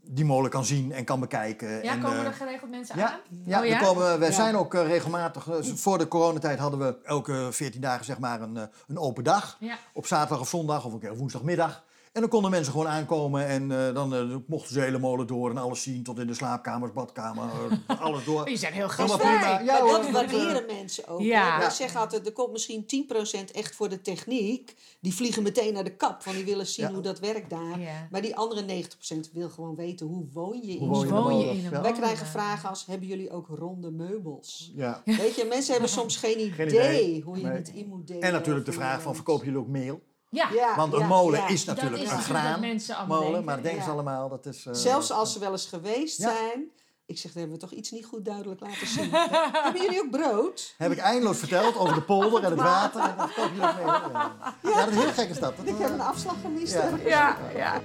die 0.05 0.25
molen 0.25 0.49
kan 0.49 0.65
zien 0.65 0.91
en 0.91 1.03
kan 1.05 1.19
bekijken. 1.19 1.83
Ja, 1.83 1.91
en, 1.91 2.01
komen 2.01 2.19
eh, 2.19 2.25
er 2.25 2.33
geregeld 2.33 2.69
mensen 2.69 2.97
ja, 2.97 3.11
aan? 3.11 3.19
ja, 3.45 3.59
oh, 3.59 3.69
er 3.69 3.77
komen, 3.83 4.19
wij 4.19 4.29
Ja. 4.29 4.33
zijn 4.35 4.55
ook 4.55 4.73
eh, 4.73 4.85
regelmatig. 4.87 5.47
eh, 5.49 5.55
voor 5.75 5.97
de 5.97 6.07
coronatijd 6.07 6.59
hadden 6.59 6.79
we 6.79 6.95
elke 7.03 7.47
14 7.51 7.81
dagen 7.81 8.05
zeg 8.05 8.19
maar 8.19 8.41
een, 8.41 8.69
een 8.87 8.97
open 8.97 9.23
dag. 9.23 9.57
Ja. 9.59 9.77
Op 9.93 10.05
zaterdag 10.05 10.39
of 10.39 10.49
zondag 10.49 10.85
of 10.85 10.93
een 10.93 10.99
keer 10.99 11.15
woensdagmiddag. 11.17 11.83
En 12.13 12.21
dan 12.21 12.29
konden 12.29 12.51
mensen 12.51 12.71
gewoon 12.71 12.87
aankomen 12.87 13.47
en 13.47 13.71
eh, 13.87 13.93
dan 13.93 14.15
eh, 14.15 14.35
mochten 14.47 14.73
ze 14.73 14.79
de 14.79 14.85
hele 14.85 14.97
molen 14.99 15.27
door 15.27 15.49
en 15.49 15.57
alles 15.57 15.81
zien. 15.83 16.03
Tot 16.03 16.19
in 16.19 16.27
de 16.27 16.33
slaapkamers, 16.33 16.91
badkamer, 16.93 17.43
eh, 17.87 18.01
alles 18.05 18.23
door. 18.25 18.49
Je 18.49 18.57
zijn 18.57 18.73
heel 18.73 18.89
gastvrij. 18.89 19.37
prima. 19.39 19.59
Ja, 19.59 19.63
maar 19.65 19.81
hoor, 19.81 19.91
dat 20.01 20.09
waarderen 20.11 20.65
mensen 20.65 21.07
ook. 21.07 21.21
Ja. 21.21 21.43
hè. 21.51 21.57
Wij 21.57 21.65
Ja. 21.65 21.69
zeggen 21.69 21.99
altijd, 21.99 22.25
er 22.25 22.31
komt 22.33 22.51
misschien 22.51 22.85
10% 22.85 23.51
echt 23.51 23.75
voor 23.75 23.89
de 23.89 24.01
techniek. 24.01 24.75
Die 24.99 25.13
vliegen 25.13 25.43
meteen 25.43 25.73
naar 25.73 25.83
de 25.83 25.95
kap, 25.95 26.23
want 26.23 26.35
die 26.37 26.45
willen 26.45 26.67
zien 26.67 26.85
Ja. 26.87 26.93
hoe 26.93 27.01
dat 27.01 27.19
werkt 27.19 27.49
daar. 27.49 27.79
Ja. 27.79 28.07
Maar 28.11 28.21
die 28.21 28.35
andere 28.35 28.61
90% 28.61 29.29
wil 29.33 29.49
gewoon 29.49 29.75
weten, 29.75 30.05
hoe 30.07 30.25
woon 30.33 30.59
je 30.63 30.71
in 30.77 30.87
Hoe 30.87 30.95
zo'n 31.07 31.21
woon 31.21 31.37
je 31.39 31.45
in. 31.45 31.69
Wij 31.81 31.91
krijgen 31.91 32.25
vragen 32.27 32.69
als, 32.69 32.85
hebben 32.85 33.07
jullie 33.07 33.31
ook 33.31 33.47
ronde 33.47 33.91
meubels? 33.91 34.71
Ja. 34.75 35.01
Weet 35.05 35.35
je, 35.35 35.45
mensen 35.49 35.71
hebben 35.71 35.89
soms 35.99 36.17
geen 36.17 36.39
idee, 36.39 36.51
Geen 36.51 36.67
idee. 36.67 37.21
hoe 37.21 37.37
je 37.37 37.43
Nee. 37.43 37.55
het 37.57 37.69
in 37.69 37.87
moet 37.87 38.07
delen. 38.07 38.21
En 38.23 38.31
natuurlijk 38.31 38.65
de 38.65 38.71
vraag 38.71 39.01
van, 39.01 39.15
verkopen 39.15 39.45
jullie 39.45 39.59
ook 39.59 39.67
meel? 39.67 40.01
Ja. 40.33 40.49
Ja, 40.53 40.75
Want 40.75 40.93
een 40.93 40.99
ja, 40.99 41.07
molen 41.07 41.39
ja. 41.39 41.47
is 41.47 41.65
Dat 41.65 41.75
natuurlijk 41.75 42.03
is 42.03 42.11
een 42.11 42.21
graanmolen. 42.21 43.43
Maar 43.43 43.55
dat 43.55 43.63
denken 43.63 43.83
ze 43.83 43.89
allemaal. 43.89 44.29
Dat 44.29 44.45
is, 44.45 44.65
eh, 44.65 44.73
Zelfs 44.73 45.11
als 45.11 45.33
ze 45.33 45.39
wel 45.39 45.51
eens 45.51 45.65
geweest 45.65 46.17
Ja. 46.17 46.29
zijn. 46.29 46.71
Ik 47.05 47.17
zeg, 47.17 47.31
dan 47.31 47.41
hebben 47.41 47.59
we 47.59 47.65
toch 47.67 47.77
iets 47.77 47.91
niet 47.91 48.05
goed 48.05 48.25
duidelijk 48.25 48.61
laten 48.61 48.87
zien. 48.87 49.09
hebben 49.63 49.81
jullie 49.81 50.01
ook 50.01 50.11
brood? 50.11 50.73
Heb 50.77 50.91
ik 50.91 50.97
eindeloos 50.97 51.37
verteld 51.37 51.77
over 51.77 51.93
de 51.95 52.01
polder 52.01 52.43
en 52.43 52.51
het 52.51 52.59
water. 52.59 53.01
En 53.01 53.55
meel. 53.57 53.67
Ja. 53.67 54.31
ja, 54.63 54.85
dat 54.85 54.87
is 54.87 54.95
heel 54.95 55.11
gek 55.13 55.29
is 55.29 55.39
dat. 55.39 55.57
Dat, 55.57 55.67
Ik 55.67 55.77
heb 55.77 55.89
een 55.89 56.01
afslag 56.01 56.35
gemist. 56.41 56.73
Ja. 56.73 56.89
Ja, 57.05 57.37
ja. 57.55 57.81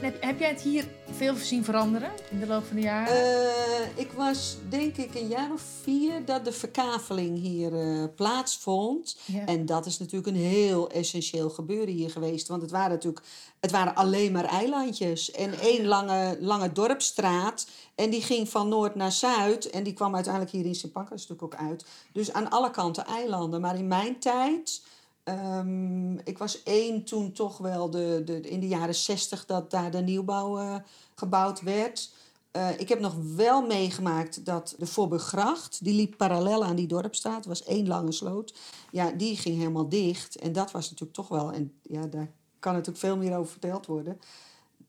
Heb, 0.00 0.22
heb 0.22 0.38
jij 0.38 0.48
het 0.48 0.60
hier 0.60 0.84
veel 1.16 1.34
zien 1.34 1.64
veranderen 1.64 2.10
in 2.30 2.40
de 2.40 2.46
loop 2.46 2.64
van 2.64 2.76
de 2.76 2.82
jaren? 2.82 3.14
Eh, 3.14 3.88
ik 3.94 4.12
was 4.12 4.56
denk 4.68 4.96
ik 4.96 5.14
een 5.14 5.28
jaar 5.28 5.52
of 5.52 5.62
vier 5.82 6.24
dat 6.24 6.44
de 6.44 6.52
verkaveling 6.52 7.38
hier 7.38 7.74
eh, 7.74 8.04
plaatsvond. 8.16 9.16
Ja. 9.24 9.46
En 9.46 9.66
dat 9.66 9.86
is 9.86 9.98
natuurlijk 9.98 10.36
een 10.36 10.42
heel 10.42 10.90
essentieel 10.90 11.50
gebeuren 11.50 11.94
hier 11.94 12.10
geweest. 12.10 12.48
Want 12.48 12.62
het 12.62 12.70
waren 12.70 12.90
natuurlijk 12.90 13.24
het 13.60 13.70
waren 13.70 13.94
alleen 13.94 14.32
maar 14.32 14.44
eilandjes. 14.44 15.30
En 15.30 15.58
één 15.58 15.86
lange, 15.86 16.36
lange 16.40 16.72
dorpstraat. 16.72 17.66
En 17.94 18.10
die 18.10 18.22
ging 18.22 18.48
van 18.48 18.68
noord 18.68 18.94
naar 18.94 19.12
zuid. 19.12 19.70
En 19.70 19.82
die 19.82 19.92
kwam 19.92 20.14
uiteindelijk 20.14 20.52
hier 20.52 20.64
in 20.64 20.74
Sint 20.74 20.92
Pancras 20.92 21.26
natuurlijk 21.28 21.54
ook 21.54 21.68
uit. 21.68 21.84
Dus 22.12 22.32
aan 22.32 22.50
alle 22.50 22.70
kanten 22.70 23.06
eilanden. 23.06 23.60
Maar 23.60 23.76
in 23.76 23.88
mijn 23.88 24.18
tijd... 24.18 24.82
ehm, 25.26 26.18
ik 26.18 26.38
was 26.38 26.62
één 26.62 27.04
toen 27.04 27.32
toch 27.32 27.58
wel 27.58 27.90
de, 27.90 28.22
de, 28.24 28.40
in 28.40 28.60
de 28.60 28.68
jaren 28.68 28.94
zestig 28.94 29.46
dat 29.46 29.70
daar 29.70 29.90
de 29.90 30.00
nieuwbouw 30.00 30.58
eh, 30.58 30.76
gebouwd 31.14 31.60
werd. 31.60 32.12
Eh, 32.50 32.80
ik 32.80 32.88
heb 32.88 33.00
nog 33.00 33.14
wel 33.36 33.66
meegemaakt 33.66 34.44
dat 34.44 34.74
de 34.78 34.86
Voorburggracht, 34.86 35.84
die 35.84 35.94
liep 35.94 36.16
parallel 36.16 36.64
aan 36.64 36.76
die 36.76 36.86
dorpstraat, 36.86 37.44
was 37.44 37.64
één 37.64 37.86
lange 37.86 38.12
sloot. 38.12 38.54
Ja, 38.90 39.10
die 39.10 39.36
ging 39.36 39.56
helemaal 39.56 39.88
dicht. 39.88 40.36
En 40.36 40.52
dat 40.52 40.70
was 40.70 40.84
natuurlijk 40.84 41.16
toch 41.16 41.28
wel, 41.28 41.52
en 41.52 41.72
ja, 41.82 42.06
daar 42.06 42.30
kan 42.58 42.72
natuurlijk 42.72 43.04
veel 43.04 43.16
meer 43.16 43.36
over 43.36 43.50
verteld 43.50 43.86
worden. 43.86 44.20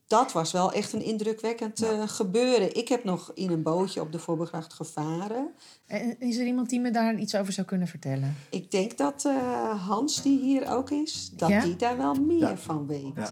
Dat 0.08 0.32
was 0.32 0.52
wel 0.52 0.72
echt 0.72 0.94
een 0.94 1.02
indrukwekkend 1.04 1.82
eh, 1.84 2.02
gebeuren. 2.06 2.76
Ik 2.76 2.88
heb 2.88 3.04
nog 3.04 3.32
in 3.34 3.52
een 3.52 3.64
bootje 3.64 4.02
op 4.02 4.12
de 4.12 4.20
Voorburggracht 4.20 4.74
gevaren. 4.74 5.50
En 5.88 6.20
is 6.20 6.38
er 6.38 6.46
iemand 6.46 6.70
die 6.70 6.80
me 6.80 6.92
daar 6.92 7.16
iets 7.16 7.36
over 7.36 7.54
zou 7.54 7.68
kunnen 7.68 7.88
vertellen? 7.88 8.36
Ik 8.50 8.72
denk 8.72 8.98
dat 8.98 9.26
eh, 9.26 9.88
Hans, 9.88 10.22
die 10.22 10.40
hier 10.40 10.72
ook 10.72 10.90
is, 10.90 11.30
dat 11.34 11.50
Ja? 11.50 11.62
die 11.62 11.76
daar 11.76 11.98
wel 11.98 12.14
meer 12.14 12.58
van 12.58 12.88
weet. 12.88 13.12
Ja. 13.16 13.30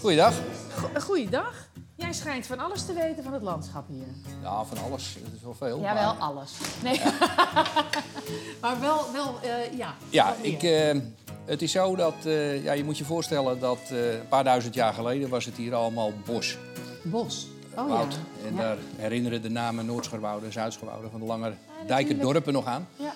Goeiedag. 0.00 0.34
Goeiedag. 1.00 1.66
Jij 1.94 2.12
schijnt 2.12 2.46
van 2.46 2.58
alles 2.58 2.84
te 2.86 2.92
weten 2.92 3.22
van 3.24 3.32
het 3.32 3.42
landschap 3.42 3.88
hier. 3.88 4.06
Ja, 4.42 4.64
van 4.64 4.78
alles. 4.84 5.16
Dat 5.24 5.32
is 5.36 5.42
wel 5.42 5.54
veel. 5.54 5.80
Ja, 5.80 5.94
wel 5.94 6.14
maar- 6.14 6.22
alles. 6.22 6.52
Nee. 6.82 7.00
maar 8.62 8.80
wel, 8.80 9.12
wel 9.12 9.40
eh, 9.42 9.78
ja. 9.78 9.94
Ja, 10.10 10.34
ik, 10.42 10.62
eh, 10.62 10.96
het 11.48 11.62
is 11.62 11.72
zo 11.72 11.96
dat... 11.96 12.14
eh, 12.24 12.64
ja, 12.64 12.72
je 12.72 12.84
moet 12.84 12.98
je 12.98 13.04
voorstellen 13.04 13.60
dat 13.60 13.78
eh, 13.90 14.12
een 14.12 14.28
paar 14.28 14.44
duizend 14.44 14.74
jaar 14.74 14.94
geleden 14.94 15.28
was 15.28 15.44
het 15.44 15.56
hier 15.56 15.74
allemaal 15.74 16.12
bos. 16.24 16.56
Bos. 17.02 17.46
Oh 17.76 17.88
woud. 17.88 18.12
ja. 18.12 18.48
En 18.48 18.54
ja. 18.54 18.60
daar 18.60 18.76
herinneren 18.96 19.42
de 19.42 19.50
namen 19.50 19.86
Noordscharwoude 19.86 20.46
en 20.46 20.52
Zuidscharwoude 20.52 21.08
van 21.10 21.20
de 21.20 21.26
lange 21.26 21.48
natuurlijk. 21.48 21.88
dijkendorpen 21.88 22.52
nog 22.52 22.66
aan. 22.66 22.88
Ja. 22.96 23.14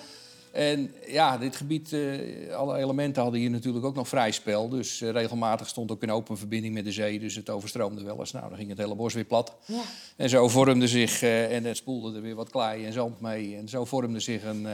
En 0.51 0.93
ja, 1.07 1.37
dit 1.37 1.55
gebied, 1.55 1.93
eh, 1.93 2.55
alle 2.55 2.77
elementen 2.77 3.21
hadden 3.21 3.39
hier 3.39 3.49
natuurlijk 3.49 3.85
ook 3.85 3.95
nog 3.95 4.07
vrij 4.07 4.31
spel. 4.31 4.69
Dus 4.69 5.01
regelmatig 5.01 5.67
stond 5.67 5.91
ook 5.91 6.03
een 6.03 6.11
open 6.11 6.37
verbinding 6.37 6.73
met 6.73 6.83
de 6.83 6.91
zee. 6.91 7.19
Dus 7.19 7.35
het 7.35 7.49
overstroomde 7.49 8.03
wel 8.03 8.19
eens. 8.19 8.31
Nou, 8.31 8.49
dan 8.49 8.57
ging 8.57 8.69
het 8.69 8.77
hele 8.77 8.95
bos 8.95 9.13
weer 9.13 9.23
plat. 9.23 9.55
Ja. 9.65 9.81
En 10.15 10.29
zo 10.29 10.47
vormde 10.47 10.87
zich, 10.87 11.21
en 11.21 11.63
het 11.63 11.77
spoelde 11.77 12.15
er 12.15 12.21
weer 12.21 12.35
wat 12.35 12.49
klei 12.49 12.85
en 12.85 12.93
zand 12.93 13.21
mee. 13.21 13.55
En 13.57 13.69
zo 13.69 13.85
vormde 13.85 14.19
zich 14.19 14.43
een, 14.43 14.67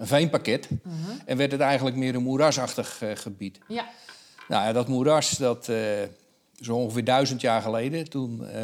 een 0.00 0.06
veenpakket. 0.06 0.68
En 1.24 1.36
werd 1.36 1.52
het 1.52 1.60
eigenlijk 1.60 1.96
meer 1.96 2.14
een 2.14 2.22
moerasachtig 2.22 3.02
eh, 3.02 3.10
gebied. 3.14 3.58
Ja. 3.68 3.88
Nou 4.48 4.64
ja, 4.64 4.72
dat 4.72 4.88
moeras, 4.88 5.30
dat 5.36 5.68
eh, 5.68 5.78
zo 6.60 6.76
ongeveer 6.76 7.04
duizend 7.04 7.40
jaar 7.40 7.62
geleden... 7.62 8.08
toen 8.08 8.48
eh, 8.48 8.62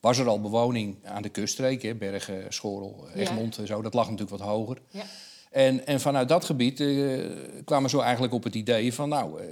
was 0.00 0.18
er 0.18 0.28
al 0.28 0.40
bewoning 0.40 0.96
aan 1.04 1.22
de 1.22 1.28
kuststreek. 1.28 1.82
Hè, 1.82 1.94
Bergen, 1.94 2.44
Schorel. 2.48 3.06
Egmond 3.14 3.58
en 3.58 3.66
zo. 3.66 3.82
Dat 3.82 3.94
lag 3.94 4.10
natuurlijk 4.10 4.38
wat 4.38 4.48
hoger. 4.48 4.78
Ja. 4.90 5.04
En, 5.50 5.86
en 5.86 6.00
vanuit 6.00 6.28
dat 6.28 6.44
gebied 6.44 6.80
eh, 6.80 7.18
kwamen 7.64 7.90
ze 7.90 8.02
eigenlijk 8.02 8.32
op 8.32 8.44
het 8.44 8.54
idee 8.54 8.94
van... 8.94 9.08
nou, 9.08 9.40
eh, 9.40 9.46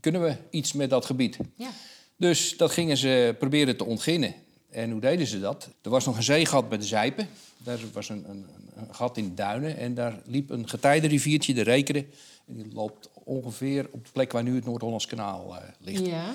kunnen 0.00 0.22
we 0.22 0.36
iets 0.50 0.72
met 0.72 0.90
dat 0.90 1.06
gebied? 1.06 1.38
Ja. 1.54 1.70
Dus 2.16 2.56
dat 2.56 2.70
gingen 2.70 2.96
ze 2.96 3.34
proberen 3.38 3.76
te 3.76 3.84
ontginnen. 3.84 4.34
En 4.70 4.90
hoe 4.90 5.00
deden 5.00 5.26
ze 5.26 5.40
dat? 5.40 5.68
Er 5.82 5.90
was 5.90 6.04
nog 6.04 6.16
een 6.16 6.22
zeegat 6.22 6.68
bij 6.68 6.78
de 6.78 6.84
Zijpen. 6.84 7.28
Daar 7.58 7.78
was 7.92 8.08
een, 8.08 8.24
een, 8.28 8.46
een 8.74 8.94
gat 8.94 9.16
in 9.16 9.24
de 9.24 9.34
duinen. 9.34 9.76
En 9.76 9.94
daar 9.94 10.20
liep 10.24 10.50
een 10.50 10.68
getijdenriviertje, 10.68 11.54
de 11.54 11.62
Rekeren. 11.62 12.06
En 12.46 12.54
die 12.54 12.72
loopt 12.72 13.08
ongeveer 13.24 13.88
op 13.90 14.04
de 14.04 14.10
plek 14.12 14.32
waar 14.32 14.42
nu 14.42 14.54
het 14.54 14.64
Noord-Hollands 14.64 15.06
kanaal 15.06 15.56
eh, 15.56 15.62
ligt. 15.78 16.06
Ja. 16.06 16.34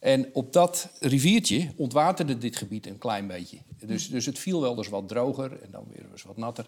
En 0.00 0.30
op 0.32 0.52
dat 0.52 0.88
riviertje 1.00 1.70
ontwaterde 1.76 2.38
dit 2.38 2.56
gebied 2.56 2.86
een 2.86 2.98
klein 2.98 3.26
beetje. 3.26 3.58
Dus, 3.86 4.08
dus 4.08 4.26
het 4.26 4.38
viel 4.38 4.60
wel 4.60 4.76
eens 4.76 4.88
wat 4.88 5.08
droger 5.08 5.62
en 5.62 5.70
dan 5.70 5.84
weer 5.92 6.06
eens 6.12 6.22
wat 6.22 6.36
natter. 6.36 6.66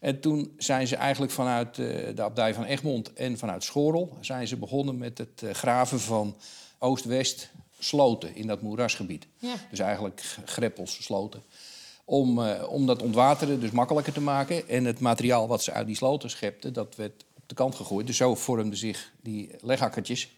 En 0.00 0.20
toen 0.20 0.52
zijn 0.58 0.86
ze 0.86 0.96
eigenlijk 0.96 1.32
vanuit 1.32 1.78
eh, 1.78 1.86
de 2.14 2.22
abdij 2.22 2.54
van 2.54 2.64
Egmond 2.64 3.12
en 3.12 3.38
vanuit 3.38 3.64
Schorel... 3.64 4.16
zijn 4.20 4.48
ze 4.48 4.56
begonnen 4.56 4.98
met 4.98 5.18
het 5.18 5.42
eh, 5.42 5.50
graven 5.50 6.00
van 6.00 6.36
oost-west 6.78 7.50
sloten 7.84 8.34
in 8.34 8.46
dat 8.46 8.62
moerasgebied. 8.62 9.26
Ja. 9.38 9.54
Dus 9.70 9.78
eigenlijk 9.78 10.22
greppels, 10.44 11.02
sloten. 11.04 11.42
Om, 12.04 12.44
eh, 12.44 12.68
om 12.68 12.86
dat 12.86 13.02
ontwateren 13.02 13.60
dus 13.60 13.70
makkelijker 13.70 14.12
te 14.12 14.20
maken. 14.20 14.68
En 14.68 14.84
het 14.84 15.00
materiaal 15.00 15.48
wat 15.48 15.62
ze 15.62 15.72
uit 15.72 15.86
die 15.86 15.96
sloten 15.96 16.30
schepten, 16.30 16.72
dat 16.72 16.96
werd 16.96 17.24
op 17.36 17.48
de 17.48 17.54
kant 17.54 17.74
gegooid. 17.74 18.06
Dus 18.06 18.16
zo 18.16 18.34
vormden 18.34 18.78
zich 18.78 19.12
die 19.22 19.50
legakkertjes. 19.60 20.32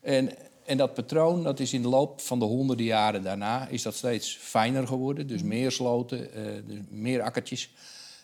En, 0.00 0.30
en 0.64 0.76
dat 0.76 0.94
patroon 0.94 1.42
dat 1.42 1.60
is 1.60 1.72
in 1.72 1.82
de 1.82 1.88
loop 1.88 2.20
van 2.20 2.38
de 2.38 2.44
honderden 2.44 2.86
jaren 2.86 3.22
daarna 3.22 3.68
is 3.68 3.82
dat 3.82 3.94
steeds 3.94 4.36
fijner 4.40 4.86
geworden. 4.86 5.26
Dus 5.26 5.42
meer 5.42 5.72
sloten, 5.72 6.34
eh, 6.34 6.44
dus 6.66 6.78
meer 6.88 7.22
akkertjes. 7.22 7.70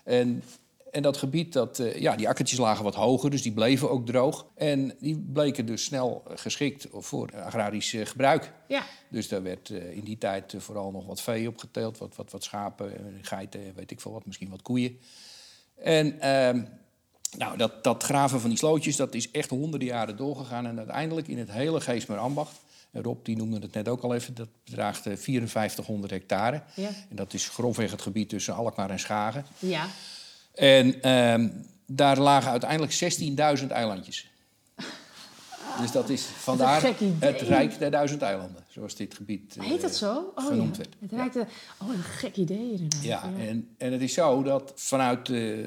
En, 0.05 0.43
en 0.95 1.03
dat 1.03 1.17
gebied, 1.17 1.53
dat, 1.53 1.79
eh, 1.79 2.01
ja, 2.01 2.17
die 2.17 2.29
akkertjes 2.29 2.59
lagen 2.59 2.85
wat 2.85 2.95
hoger, 2.95 3.31
dus 3.31 3.43
die 3.43 3.53
bleven 3.53 3.91
ook 3.91 4.07
droog. 4.07 4.47
En 4.55 4.97
die 5.01 5.19
bleken 5.33 5.67
dus 5.67 5.85
snel 5.85 6.23
eh, 6.27 6.37
geschikt 6.37 6.87
voor 6.93 7.31
agrarisch 7.43 7.95
eh, 7.95 8.07
gebruik. 8.07 8.53
Ja. 8.69 8.83
Dus 9.11 9.29
daar 9.29 9.43
werd 9.43 9.69
in 9.69 10.05
die 10.05 10.19
tijd 10.19 10.55
vooral 10.59 10.91
nog 10.91 11.07
wat 11.07 11.21
vee 11.21 11.49
opgeteeld. 11.49 11.99
Wat, 11.99 12.17
wat, 12.17 12.31
wat 12.31 12.45
schapen, 12.45 12.93
geiten, 13.23 13.61
weet 13.75 13.91
ik 13.91 14.01
veel 14.01 14.13
wat, 14.13 14.27
misschien 14.27 14.51
wat 14.51 14.63
koeien. 14.63 14.99
En 15.75 16.21
ehm, 16.21 16.65
nou, 17.37 17.57
dat, 17.57 17.85
dat 17.85 18.03
graven 18.03 18.41
van 18.41 18.49
die 18.49 18.59
slootjes, 18.59 18.97
dat 18.97 19.15
is 19.15 19.31
echt 19.31 19.51
honderden 19.51 19.89
jaren 19.89 20.17
doorgegaan. 20.17 20.67
En 20.67 20.79
uiteindelijk 20.79 21.29
in 21.29 21.39
het 21.39 21.51
hele 21.51 21.81
Geesmer 21.81 22.19
ambacht, 22.19 22.61
en 22.91 23.03
Rob 23.03 23.25
die 23.25 23.37
noemde 23.37 23.59
het 23.59 23.75
net 23.75 23.89
ook 23.89 24.03
al 24.03 24.15
even, 24.15 24.35
dat 24.35 24.49
bedraagt 24.65 25.07
eh, 25.07 25.17
5400 25.17 26.13
hectare. 26.13 26.63
Ja. 26.75 26.89
En 27.11 27.17
dat 27.17 27.35
is 27.35 27.49
grofweg 27.49 27.91
het 27.91 28.03
gebied 28.03 28.29
tussen 28.29 28.55
Alkmaar 28.55 28.91
en 28.91 28.99
Schagen. 28.99 29.45
Ja. 29.59 29.87
En 30.55 31.03
ehm, 31.03 31.49
daar 31.87 32.19
lagen 32.19 32.51
uiteindelijk 32.51 32.93
16.000 33.61 33.67
eilandjes. 33.69 34.33
Dus 35.81 35.93
dat 35.93 36.09
is 36.09 36.23
vandaar 36.23 36.83
het 37.19 37.41
Rijk 37.41 37.79
der 37.79 37.91
Duizend 37.91 38.23
Eilanden, 38.23 38.65
zoals 38.69 38.95
dit 38.95 39.15
gebied 39.15 39.57
eh, 39.57 39.65
Heet 39.65 39.81
dat 39.81 39.97
zo? 39.97 40.33
Oh, 40.35 40.47
genoemd 40.47 40.77
ja. 40.77 40.83
werd. 40.83 41.13
Het 41.13 41.37
een, 41.37 41.47
oh, 41.83 41.89
een 41.89 42.03
gek 42.03 42.37
idee 42.37 42.71
inderdaad. 42.71 43.03
Ja, 43.03 43.31
en, 43.39 43.69
en 43.79 43.93
het 43.93 44.01
is 44.01 44.15
zo 44.15 44.43
dat 44.43 44.73
vanuit 44.75 45.29
eh, 45.29 45.59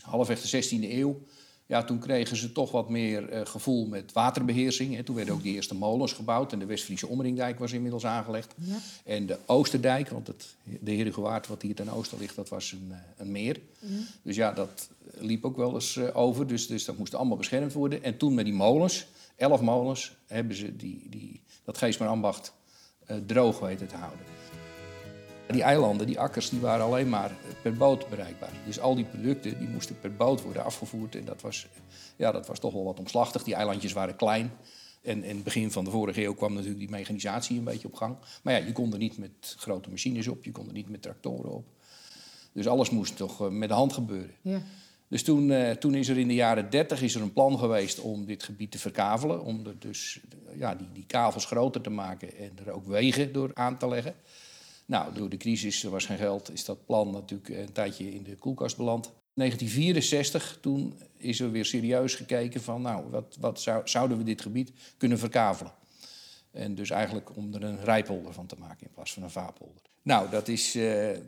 halfweg 0.00 0.40
de 0.40 0.64
16e 0.64 0.90
eeuw... 0.90 1.20
Ja, 1.66 1.84
toen 1.84 1.98
kregen 1.98 2.36
ze 2.36 2.52
toch 2.52 2.70
wat 2.70 2.88
meer 2.88 3.28
eh, 3.28 3.46
gevoel 3.46 3.86
met 3.86 4.12
waterbeheersing. 4.12 4.94
Hè. 4.94 5.02
Toen 5.02 5.14
werden 5.14 5.34
ook 5.34 5.42
de 5.42 5.48
eerste 5.48 5.74
molens 5.74 6.12
gebouwd. 6.12 6.52
En 6.52 6.58
de 6.58 6.66
Westfriese 6.66 7.06
Omringdijk 7.06 7.58
was 7.58 7.72
inmiddels 7.72 8.06
aangelegd. 8.06 8.54
Ja. 8.58 8.76
En 9.04 9.26
de 9.26 9.38
Oosterdijk, 9.46 10.08
want 10.08 10.26
het, 10.26 10.54
de 10.80 10.90
Herengewaard 10.90 11.46
wat 11.46 11.62
hier 11.62 11.74
ten 11.74 11.88
oosten 11.88 12.18
ligt... 12.18 12.36
dat 12.36 12.48
was 12.48 12.72
een, 12.72 12.88
eh, 12.90 12.98
een 13.16 13.30
meer. 13.30 13.60
Dus 14.22 14.36
ja, 14.36 14.52
dat 14.52 14.88
liep 15.18 15.44
ook 15.44 15.56
wel 15.56 15.74
eens 15.74 15.96
eh, 15.96 16.16
over. 16.16 16.46
Dus, 16.46 16.66
dus 16.66 16.84
dat 16.84 16.98
moest 16.98 17.14
allemaal 17.14 17.36
beschermd 17.36 17.72
worden. 17.72 18.02
En 18.02 18.16
toen 18.16 18.34
met 18.34 18.44
die 18.44 18.54
molens, 18.54 19.06
elf 19.36 19.60
molens... 19.60 20.16
hebben 20.26 20.56
ze 20.56 20.76
die, 20.76 21.06
die, 21.10 21.40
dat 21.64 21.78
Geesmerambacht 21.78 22.52
eh 23.06 23.16
droog 23.26 23.58
weten 23.58 23.86
te 23.86 23.96
houden. 23.96 24.45
Die 25.52 25.62
eilanden, 25.62 26.06
die 26.06 26.20
akkers, 26.20 26.50
die 26.50 26.60
waren 26.60 26.84
alleen 26.84 27.08
maar 27.08 27.32
per 27.62 27.74
boot 27.74 28.08
bereikbaar. 28.08 28.52
Dus 28.66 28.80
al 28.80 28.94
die 28.94 29.04
producten 29.04 29.58
die 29.58 29.68
moesten 29.68 30.00
per 30.00 30.16
boot 30.16 30.42
worden 30.42 30.64
afgevoerd. 30.64 31.14
En 31.14 31.24
dat 31.24 31.40
was, 31.40 31.66
ja, 32.16 32.32
dat 32.32 32.46
was 32.46 32.58
toch 32.58 32.72
wel 32.72 32.84
wat 32.84 32.98
omslachtig. 32.98 33.42
Die 33.42 33.54
eilandjes 33.54 33.92
waren 33.92 34.16
klein. 34.16 34.52
En 35.02 35.24
in 35.24 35.34
het 35.34 35.44
begin 35.44 35.70
van 35.70 35.84
de 35.84 35.90
vorige 35.90 36.24
eeuw 36.24 36.34
kwam 36.34 36.52
natuurlijk 36.52 36.78
die 36.78 36.90
mechanisatie 36.90 37.58
een 37.58 37.64
beetje 37.64 37.88
op 37.88 37.94
gang. 37.94 38.16
Maar 38.42 38.60
ja, 38.60 38.66
je 38.66 38.72
kon 38.72 38.92
er 38.92 38.98
niet 38.98 39.18
met 39.18 39.54
grote 39.58 39.90
machines 39.90 40.28
op, 40.28 40.44
je 40.44 40.52
kon 40.52 40.66
er 40.66 40.72
niet 40.72 40.88
met 40.88 41.02
tractoren 41.02 41.52
op. 41.52 41.66
Dus 42.52 42.66
alles 42.66 42.90
moest 42.90 43.16
toch 43.16 43.40
eh, 43.40 43.48
met 43.48 43.68
de 43.68 43.74
hand 43.74 43.92
gebeuren. 43.92 44.34
Ja. 44.42 44.62
Dus 45.08 45.22
toen, 45.22 45.50
eh, 45.50 45.70
toen 45.70 45.94
is 45.94 46.08
er 46.08 46.18
in 46.18 46.28
de 46.28 46.34
jaren 46.34 46.70
30 46.70 47.02
is 47.02 47.14
er 47.14 47.22
een 47.22 47.32
plan 47.32 47.58
geweest 47.58 48.00
om 48.00 48.24
dit 48.24 48.42
gebied 48.42 48.70
te 48.70 48.78
verkavelen. 48.78 49.42
Om 49.42 49.66
er 49.66 49.78
dus 49.78 50.20
eh, 50.48 50.58
ja, 50.58 50.74
die, 50.74 50.88
die 50.92 51.06
kavels 51.06 51.44
groter 51.44 51.80
te 51.80 51.90
maken 51.90 52.36
en 52.36 52.50
er 52.64 52.72
ook 52.72 52.86
wegen 52.86 53.32
door 53.32 53.50
aan 53.54 53.78
te 53.78 53.88
leggen. 53.88 54.14
Nou, 54.86 55.14
door 55.14 55.28
de 55.28 55.36
crisis, 55.36 55.84
er 55.84 55.90
was 55.90 56.06
geen 56.06 56.16
geld, 56.16 56.52
is 56.52 56.64
dat 56.64 56.86
plan 56.86 57.10
natuurlijk 57.10 57.48
een 57.48 57.72
tijdje 57.72 58.14
in 58.14 58.22
de 58.22 58.36
koelkast 58.36 58.76
beland. 58.76 59.12
1964, 59.34 60.58
toen 60.60 60.94
is 61.16 61.40
er 61.40 61.50
weer 61.50 61.64
serieus 61.64 62.14
gekeken 62.14 62.62
van, 62.62 62.82
nou, 62.82 63.10
wat, 63.10 63.36
wat 63.40 63.60
zou, 63.60 63.88
zouden 63.88 64.18
we 64.18 64.24
dit 64.24 64.42
gebied 64.42 64.72
kunnen 64.96 65.18
verkavelen? 65.18 65.72
En 66.50 66.74
dus 66.74 66.90
eigenlijk 66.90 67.36
om 67.36 67.54
er 67.54 67.62
een 67.62 67.84
rijpolder 67.84 68.32
van 68.32 68.46
te 68.46 68.56
maken 68.58 68.86
in 68.86 68.92
plaats 68.94 69.12
van 69.12 69.22
een 69.22 69.30
vaarpolder. 69.30 69.82
Nou, 70.02 70.30
dat, 70.30 70.48
is, 70.48 70.74
eh, 70.74 71.18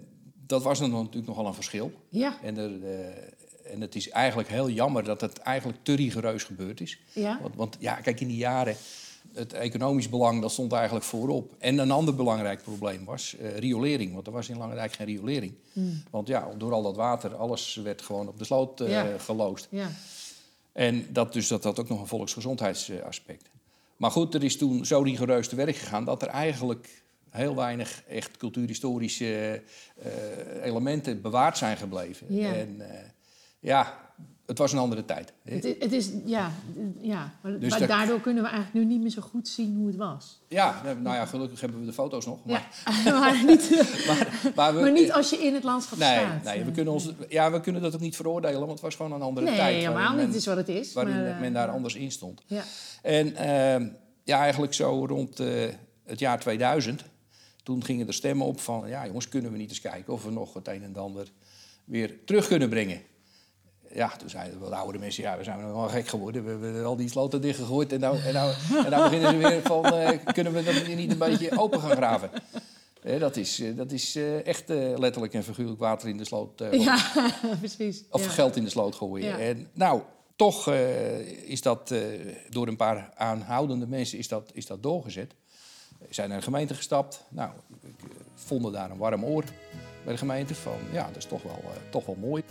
dat 0.47 0.63
was 0.63 0.79
dan 0.79 0.91
natuurlijk 0.91 1.27
nogal 1.27 1.47
een 1.47 1.55
verschil. 1.55 1.93
Ja. 2.09 2.43
En, 2.43 2.57
er, 2.57 2.85
eh, 2.85 3.73
en 3.73 3.81
het 3.81 3.95
is 3.95 4.09
eigenlijk 4.09 4.49
heel 4.49 4.71
jammer 4.71 5.05
dat 5.05 5.21
het 5.21 5.39
eigenlijk 5.39 5.79
te 5.83 5.95
rigoureus 5.95 6.45
gebeurd 6.45 6.81
is. 6.81 6.99
Ja. 7.13 7.39
Want, 7.43 7.57
want 7.57 7.77
ja, 7.81 7.95
kijk, 7.95 8.21
in 8.21 8.29
die 8.29 8.37
jaren, 8.37 8.77
het 9.35 9.53
economisch 9.53 10.09
belang, 10.09 10.41
dat 10.41 10.53
stond 10.53 10.73
eigenlijk 10.73 11.05
voorop. 11.05 11.55
En 11.59 11.79
een 11.79 11.91
ander 11.91 12.15
belangrijk 12.15 12.63
probleem 12.63 13.05
was 13.05 13.37
eh, 13.37 13.57
riolering. 13.57 14.15
Want 14.15 14.27
er 14.27 14.33
was 14.33 14.49
in 14.49 14.57
Langendijk 14.59 14.93
geen 14.93 15.07
riolering. 15.07 15.55
Want 16.11 16.29
ja, 16.29 16.49
door 16.57 16.73
al 16.73 16.83
dat 16.83 16.97
water, 16.97 17.35
alles 17.35 17.75
werd 17.75 18.03
gewoon 18.03 18.29
op 18.29 18.39
de 18.39 18.45
sloot 18.45 18.79
Ja. 18.87 19.19
geloosd. 19.19 19.67
Ja. 19.71 19.91
En 20.73 21.07
dat, 21.13 21.33
dus 21.33 21.49
dat 21.49 21.65
had 21.65 21.79
ook 21.81 21.89
nog 21.89 22.01
een 22.01 22.07
volksgezondheidsaspect. 22.07 23.49
Maar 23.97 24.11
goed, 24.11 24.35
er 24.35 24.45
is 24.45 24.57
toen 24.57 24.85
zo 24.87 25.01
rigoureus 25.01 25.49
te 25.49 25.57
werk 25.57 25.77
gegaan 25.77 26.05
dat 26.05 26.23
er 26.23 26.29
eigenlijk 26.29 27.03
heel 27.31 27.55
weinig 27.55 28.03
echt 28.09 28.37
cultuurhistorische 28.37 29.63
eh, 30.03 30.11
elementen 30.63 31.21
bewaard 31.21 31.59
zijn 31.59 31.77
gebleven. 31.77 32.27
Ja. 32.35 32.55
En, 32.55 32.83
ja, 33.61 34.08
het 34.49 34.59
was 34.59 34.73
een 34.73 34.79
andere 34.79 35.05
tijd. 35.05 35.33
Het, 35.45 35.65
is- 35.65 35.75
het 35.79 35.93
is, 35.93 36.11
ja, 36.25 36.51
ja. 37.01 37.33
maar, 37.43 37.59
Dus 37.59 37.71
maar 37.71 37.79
dat- 37.79 37.89
daardoor 37.89 38.21
kunnen 38.21 38.43
we 38.43 38.49
eigenlijk 38.49 38.85
nu 38.85 38.93
niet 38.93 39.01
meer 39.03 39.11
zo 39.11 39.23
goed 39.23 39.49
zien 39.49 39.77
hoe 39.77 39.87
het 39.87 39.97
was. 39.97 40.41
Ja, 40.49 40.83
nou 41.03 41.17
ja, 41.17 41.27
gelukkig 41.27 41.61
hebben 41.61 41.81
we 41.81 41.87
de 41.87 41.93
foto's 41.93 42.27
nog. 42.27 42.39
Maar, 42.45 42.69
Ja, 43.05 43.19
maar, 43.21 43.45
niet, 43.51 43.71
maar, 44.07 44.53
maar 44.55 44.75
we, 44.75 44.81
maar 44.81 44.93
niet 44.93 45.13
als 45.13 45.31
je 45.31 45.37
in 45.37 45.55
het 45.55 45.65
landschap 45.65 45.99
Nee, 45.99 46.19
staat. 46.19 46.43
nee 46.43 46.65
we, 46.65 46.71
kunnen 46.71 46.93
ons, 46.93 47.11
ja, 47.29 47.51
we 47.53 47.61
kunnen 47.61 47.83
dat 47.83 47.95
ook 47.95 48.01
niet 48.01 48.17
veroordelen, 48.17 48.59
want 48.59 48.71
het 48.73 48.81
was 48.81 48.95
gewoon 48.95 49.13
een 49.13 49.23
andere 49.23 49.47
Nee, 49.47 49.57
tijd. 49.57 49.75
helemaal 49.77 50.09
waarin 50.09 50.27
niet. 50.27 50.37
is 50.37 50.47
wat 50.47 50.57
het 50.57 50.69
is. 50.69 50.93
Waarin 50.93 51.15
maar, 51.15 51.27
eh, 51.27 51.41
men 51.41 51.53
daar 51.53 51.69
anders 51.71 51.95
in 51.95 52.11
stond. 52.13 52.43
Ja. 52.47 52.63
En 53.03 53.37
ehm, 53.37 53.89
ja, 54.25 54.39
eigenlijk 54.39 54.75
zo 54.75 55.05
rond 55.07 55.41
eh, 55.41 55.65
het 56.05 56.19
jaar 56.19 56.41
2000, 56.41 57.05
toen 57.63 57.85
gingen 57.85 58.07
er 58.07 58.15
stemmen 58.15 58.47
op 58.47 58.61
van... 58.61 58.89
ja 58.89 59.07
jongens, 59.07 59.29
kunnen 59.29 59.53
we 59.53 59.59
niet 59.59 59.69
eens 59.69 59.81
kijken 59.81 60.13
of 60.13 60.25
we 60.25 60.31
nog 60.31 60.55
het 60.55 60.69
een 60.69 60.83
en 60.83 60.97
ander 60.97 61.27
weer 61.85 62.25
terug 62.25 62.47
kunnen 62.47 62.69
brengen. 62.69 63.01
Ja, 63.95 64.17
toen 64.17 64.31
zeiden 64.31 64.61
wel 64.61 64.69
de 64.69 64.75
oude 64.75 64.99
mensen, 64.99 65.23
ja, 65.23 65.37
we 65.37 65.45
zijn 65.45 65.73
wel 65.73 65.89
gek 65.89 66.09
geworden. 66.09 66.45
We 66.45 66.51
hebben 66.51 66.85
al 66.85 66.97
die 66.97 67.09
sloten 67.09 67.41
dichtgegooid 67.41 67.93
en 67.93 68.01
nou, 68.01 68.19
en 68.19 68.33
nou, 68.35 68.53
en 68.85 68.91
nou 68.91 69.03
beginnen 69.03 69.31
ze 69.31 69.49
weer 69.49 69.63
van... 69.63 69.85
eh, 69.85 70.19
kunnen 70.33 70.53
we 70.53 70.63
dat 70.63 70.87
niet 70.87 71.11
een 71.11 71.19
beetje 71.19 71.59
open 71.59 71.81
gaan 71.81 71.97
graven? 71.97 72.31
Hè, 73.01 73.19
dat 73.19 73.37
is, 73.37 73.61
eh, 73.61 73.77
dat 73.77 73.93
is 73.93 74.17
eh, 74.17 74.47
echt 74.47 74.71
eh, 74.71 74.99
letterlijk 74.99 75.35
en 75.35 75.45
figuurlijk 75.45 75.79
water 75.81 76.09
in 76.09 76.17
de 76.17 76.25
sloot 76.25 76.61
eh, 76.61 76.73
Ja, 76.85 76.99
precies. 77.59 78.05
of 78.11 78.25
ja. 78.25 78.31
geld 78.31 78.57
in 78.57 78.65
de 78.65 78.71
sloot 78.71 78.95
gooien. 78.95 79.29
Ja. 79.29 79.39
En 79.39 79.69
nou, 79.73 80.03
toch 80.37 80.69
eh, 80.69 81.19
is 81.51 81.63
dat 81.63 81.91
eh, 81.91 82.01
door 82.49 82.67
een 82.69 82.77
paar 82.77 83.11
aanhoudende 83.15 83.87
mensen 83.87 84.19
is 84.19 84.29
dat, 84.29 84.51
is 84.53 84.67
dat 84.67 84.83
doorgezet. 84.83 85.35
Zijn 86.11 86.29
naar 86.29 86.39
de 86.39 86.45
gemeente 86.45 86.75
gestapt. 86.75 87.25
Nou, 87.29 87.51
ik, 87.83 87.95
eh, 88.03 88.09
vonden 88.35 88.73
daar 88.73 88.91
een 88.91 88.99
warm 88.99 89.25
oor 89.25 89.45
bij 90.05 90.13
de 90.13 90.19
gemeente 90.19 90.55
van, 90.55 90.77
ja, 90.93 91.07
dat 91.07 91.17
is 91.17 91.25
toch 91.25 91.43
wel, 91.43 91.61
eh, 91.65 91.71
toch 91.91 92.07
wel 92.07 92.17
mooi. 92.21 92.43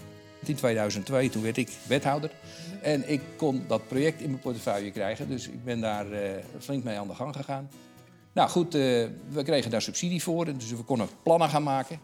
In 0.48 0.56
2002, 0.56 1.30
toen 1.30 1.44
werd 1.44 1.58
ik 1.58 1.70
wethouder. 1.88 2.32
En 2.82 3.10
ik 3.10 3.22
kon 3.36 3.64
dat 3.68 3.88
project 3.88 4.22
in 4.22 4.30
mijn 4.30 4.42
portefeuille 4.42 4.92
krijgen. 4.92 5.30
Dus 5.30 5.48
ik 5.48 5.64
ben 5.64 5.80
daar 5.80 6.12
eh, 6.12 6.32
flink 6.60 6.84
mee 6.84 6.98
aan 6.98 7.08
de 7.08 7.16
gang 7.16 7.36
gegaan. 7.36 7.70
Nou 8.34 8.50
goed, 8.50 8.76
eh, 8.76 8.82
we 9.30 9.44
kregen 9.44 9.72
daar 9.72 9.82
subsidie 9.82 10.24
voor. 10.24 10.46
Dus 10.46 10.70
we 10.70 10.84
konden 10.84 11.08
plannen 11.24 11.50
gaan 11.50 11.64
maken. 11.64 12.00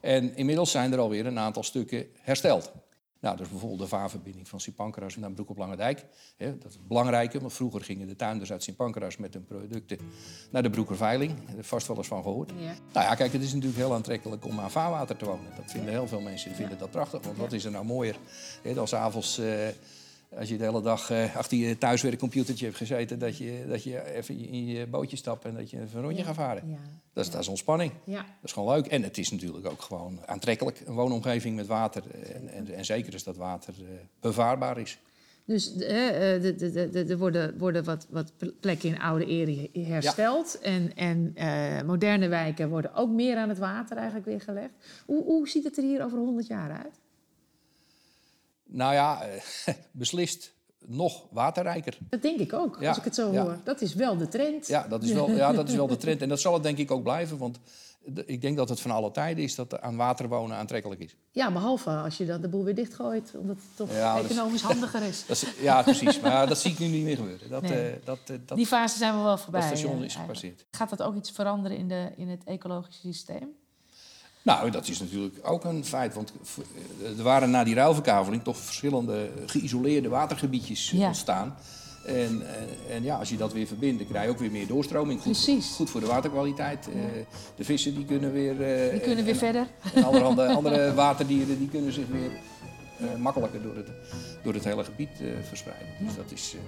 En 0.00 0.36
inmiddels 0.36 0.70
zijn 0.70 0.92
er 0.92 0.98
alweer 0.98 1.26
een 1.26 1.38
aantal 1.38 1.62
stukken 1.62 2.06
hersteld. 2.20 2.72
Nou, 3.20 3.36
dat 3.36 3.44
is 3.46 3.50
bijvoorbeeld 3.50 3.80
de 3.80 3.96
vaarverbinding 3.96 4.48
van 4.48 4.60
Sint 4.60 4.76
Pancras 4.76 5.16
naar 5.16 5.32
Broek 5.32 5.50
op 5.50 5.56
Lange 5.56 5.76
Dijk. 5.76 6.06
Dat 6.36 6.64
is 6.66 6.74
het 6.74 6.88
belangrijke, 6.88 7.40
want 7.40 7.52
vroeger 7.52 7.80
gingen 7.80 8.06
de 8.06 8.16
tuinders 8.16 8.52
uit 8.52 8.62
Sint 8.62 8.76
Pancras 8.76 9.16
met 9.16 9.34
hun 9.34 9.44
producten 9.44 9.98
naar 10.50 10.62
de 10.62 10.70
Broekerveiling. 10.70 11.34
Daar 11.46 11.56
heb 11.56 11.64
vast 11.64 11.86
wel 11.86 11.96
eens 11.96 12.06
van 12.06 12.22
gehoord. 12.22 12.50
Ja. 12.56 12.74
Nou 12.92 13.06
ja, 13.06 13.14
kijk, 13.14 13.32
het 13.32 13.42
is 13.42 13.52
natuurlijk 13.52 13.78
heel 13.78 13.94
aantrekkelijk 13.94 14.44
om 14.44 14.60
aan 14.60 14.70
vaarwater 14.70 15.16
te 15.16 15.24
wonen. 15.24 15.56
Dat 15.56 15.70
vinden 15.70 15.90
heel 15.90 16.08
veel 16.08 16.20
mensen 16.20 16.54
vinden 16.54 16.78
dat 16.78 16.90
prachtig. 16.90 17.24
Want 17.24 17.36
wat 17.36 17.52
is 17.52 17.64
er 17.64 17.70
nou 17.70 17.84
mooier 17.84 18.16
dan 18.74 18.88
s'avonds, 18.88 19.38
eh 19.38 19.68
als 20.38 20.48
je 20.48 20.56
de 20.56 20.64
hele 20.64 20.82
dag 20.82 21.10
eh, 21.10 21.36
achter 21.36 21.58
je 21.58 21.78
thuiswerkcomputertje 21.78 22.64
hebt 22.64 22.76
gezeten... 22.76 23.18
Dat 23.18 23.36
je, 23.36 23.64
dat 23.68 23.82
je 23.82 24.12
even 24.14 24.38
in 24.38 24.66
je 24.66 24.86
bootje 24.86 25.16
stapt 25.16 25.44
en 25.44 25.54
dat 25.54 25.70
je 25.70 25.80
even 25.80 25.98
een 25.98 26.04
rondje 26.04 26.24
gaat 26.24 26.34
varen. 26.34 26.68
Ja. 26.68 26.78
Dat, 27.12 27.24
is, 27.24 27.30
dat 27.30 27.40
is 27.40 27.48
ontspanning. 27.48 27.92
Ja. 28.04 28.16
Dat 28.16 28.26
is 28.42 28.52
gewoon 28.52 28.74
leuk. 28.74 28.86
En 28.86 29.02
het 29.02 29.18
is 29.18 29.30
natuurlijk 29.30 29.66
ook 29.66 29.82
gewoon 29.82 30.18
aantrekkelijk. 30.26 30.82
Een 30.86 30.94
woonomgeving 30.94 31.56
met 31.56 31.66
water. 31.66 32.02
En, 32.34 32.48
en, 32.48 32.74
en 32.74 32.84
zeker 32.84 33.12
als 33.12 33.24
dat 33.24 33.36
water 33.36 33.74
eh, 33.78 33.84
bevaarbaar 34.20 34.78
is. 34.78 34.98
Dus 35.50 35.76
eh, 35.76 36.34
eh, 36.34 37.10
er 37.10 37.18
worden, 37.18 37.58
worden 37.58 37.84
wat, 37.84 38.06
wat 38.10 38.32
plekken 38.60 38.88
in 38.88 39.00
oude 39.00 39.26
ere 39.26 39.70
hersteld. 39.72 40.58
En, 40.60 40.96
en 40.96 41.32
eh, 41.34 41.82
moderne 41.82 42.28
wijken 42.28 42.68
worden 42.68 42.94
ook 42.94 43.10
meer 43.10 43.36
aan 43.36 43.48
het 43.48 43.58
water 43.58 43.96
eigenlijk 43.96 44.26
weer 44.26 44.40
gelegd. 44.40 44.72
Hoe, 45.06 45.24
hoe 45.24 45.48
ziet 45.48 45.64
het 45.64 45.76
er 45.76 45.82
hier 45.82 46.04
over 46.04 46.18
100 46.18 46.46
jaar 46.46 46.70
uit? 46.70 47.00
Nou 48.72 48.92
ja, 48.94 49.22
eh, 49.22 49.74
beslist 49.92 50.52
nog 50.86 51.26
waterrijker. 51.30 51.98
Dat 52.10 52.22
denk 52.22 52.40
ik 52.40 52.52
ook, 52.52 52.76
Ja, 52.80 52.88
als 52.88 52.98
ik 52.98 53.04
het 53.04 53.14
zo 53.14 53.32
ja. 53.32 53.42
hoor. 53.42 53.58
Dat 53.64 53.80
is 53.80 53.94
wel 53.94 54.16
de 54.16 54.28
trend. 54.28 54.66
Ja 54.66 54.86
dat, 54.88 55.02
is 55.02 55.12
wel, 55.12 55.30
ja, 55.30 55.52
dat 55.52 55.68
is 55.68 55.74
wel 55.74 55.86
de 55.86 55.96
trend. 56.04 56.22
En 56.22 56.28
dat 56.28 56.40
zal 56.40 56.54
het 56.54 56.62
denk 56.62 56.78
ik 56.78 56.90
ook 56.90 57.02
blijven. 57.02 57.38
Want 57.38 57.58
ik 58.26 58.40
denk 58.40 58.56
dat 58.56 58.68
het 58.68 58.80
van 58.80 58.90
alle 58.90 59.10
tijden 59.10 59.44
is 59.44 59.54
dat 59.54 59.80
aan 59.80 59.96
water 59.96 60.28
wonen 60.28 60.56
aantrekkelijk 60.56 61.00
is. 61.00 61.16
Ja, 61.30 61.52
behalve 61.52 61.90
als 61.90 62.16
je 62.16 62.26
dan 62.26 62.40
de 62.40 62.48
boel 62.48 62.64
weer 62.64 62.74
dichtgooit, 62.74 63.32
omdat 63.36 63.56
het 63.56 63.76
toch 63.76 63.92
Ja, 63.92 64.14
dat 64.16 64.24
is- 64.24 64.30
economisch 64.30 64.62
handiger 64.62 65.02
is. 65.02 65.24
Dat 65.26 65.36
is 65.42 65.54
ja, 65.60 65.82
precies. 65.82 66.20
Maar 66.20 66.46
dat 66.46 66.58
zie 66.58 66.70
ik 66.72 66.78
nu 66.78 66.86
niet 66.86 67.04
meer 67.04 67.16
gebeuren. 67.16 67.48
Dat, 67.50 67.62
Nee. 67.62 67.90
eh, 67.90 67.96
dat, 68.04 68.18
eh, 68.26 68.36
dat, 68.46 68.56
Die 68.56 68.66
fase 68.66 68.98
zijn 68.98 69.16
we 69.16 69.22
wel 69.22 69.38
voorbij. 69.38 69.60
dat 69.60 69.78
station 69.78 70.04
is 70.04 70.14
gepasseerd. 70.14 70.64
Gaat 70.70 70.90
dat 70.90 71.02
ook 71.02 71.16
iets 71.16 71.30
veranderen 71.30 71.76
in, 71.78 71.88
de, 71.88 72.12
in 72.16 72.28
het 72.28 72.44
ecologische 72.44 73.00
systeem? 73.00 73.48
Nou, 74.42 74.70
dat 74.70 74.88
is 74.88 75.00
natuurlijk 75.00 75.36
ook 75.42 75.64
een 75.64 75.84
feit. 75.84 76.14
Want 76.14 76.32
eh, 77.02 77.18
er 77.18 77.22
waren 77.24 77.50
na 77.50 77.64
die 77.64 77.74
ruilverkaveling 77.74 78.42
toch 78.44 78.56
verschillende 78.56 79.30
geïsoleerde 79.46 80.08
watergebiedjes 80.08 80.92
eh, 80.92 80.98
Ja. 80.98 81.06
ontstaan. 81.06 81.54
En, 82.06 82.42
en, 82.90 83.02
ja, 83.02 83.16
als 83.16 83.28
je 83.28 83.36
dat 83.36 83.52
weer 83.52 83.66
verbindt, 83.66 83.98
dan 83.98 84.08
krijg 84.08 84.24
je 84.24 84.30
ook 84.30 84.38
weer 84.38 84.50
meer 84.50 84.66
doorstroming. 84.66 85.20
Goed, 85.22 85.32
Precies. 85.32 85.66
Goed 85.74 85.90
voor 85.90 86.00
de 86.00 86.06
waterkwaliteit. 86.06 86.88
Eh, 86.88 86.94
de 87.56 87.64
vissen 87.64 87.94
die 87.94 88.04
kunnen 88.04 88.32
weer... 88.32 88.62
eh, 88.62 88.90
Die 88.90 89.00
kunnen 89.00 89.24
weer 89.24 89.32
en- 89.34 89.38
verder. 89.40 89.66
En 89.94 90.04
allerhande 90.04 90.46
andere 90.46 90.94
waterdieren 90.94 91.58
die 91.58 91.68
kunnen 91.68 91.92
zich 91.92 92.06
weer 92.06 92.30
eh, 92.98 93.16
makkelijker 93.18 93.62
door 93.62 93.76
het, 93.76 93.88
door 94.42 94.54
het 94.54 94.64
hele 94.64 94.84
gebied 94.84 95.08
eh, 95.20 95.26
verspreiden. 95.48 95.88
Dus 96.00 96.16
dat 96.16 96.30
is 96.34 96.54
eh, 96.54 96.60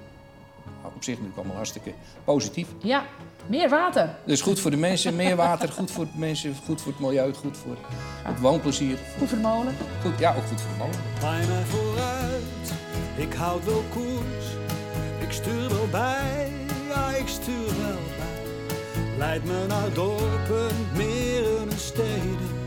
op 0.82 1.04
zich 1.04 1.14
natuurlijk 1.14 1.36
allemaal 1.36 1.56
hartstikke 1.56 1.92
positief. 2.24 2.68
Ja, 2.78 3.04
meer 3.46 3.68
water. 3.68 4.14
Dus 4.24 4.40
goed 4.40 4.60
voor 4.60 4.70
de 4.70 4.76
mensen, 4.76 5.16
meer 5.16 5.36
water, 5.36 5.68
goed 5.68 5.90
voor 5.90 6.04
de 6.04 6.18
mensen, 6.18 6.54
goed 6.64 6.80
voor 6.80 6.92
het 6.92 7.00
milieu, 7.00 7.34
goed 7.34 7.56
voor 7.56 7.76
het 8.22 8.40
woonplezier. 8.40 8.98
Goed 9.18 9.28
voor 9.28 9.38
de 9.38 9.44
molen. 9.44 9.74
Goed, 10.02 10.18
ja, 10.18 10.34
ook 10.34 10.44
goed 10.48 10.60
voor 10.60 10.70
de 10.70 10.78
molen. 10.78 11.00
Bij 11.20 11.46
mij 11.46 11.64
vooruit, 11.64 12.72
ik 13.16 13.32
houd 13.32 13.64
wel 13.64 13.82
koers. 13.90 14.46
Ik 15.20 15.32
stuur 15.32 15.68
wel 15.68 15.88
bij, 15.90 16.52
ja 16.88 17.10
ik 17.10 17.28
stuur 17.28 17.66
wel 17.66 17.98
bij. 18.16 19.16
Leid 19.18 19.44
me 19.44 19.66
naar 19.68 19.92
dorpen, 19.92 20.76
meren 20.96 21.70
en 21.70 21.78
steden. 21.78 22.60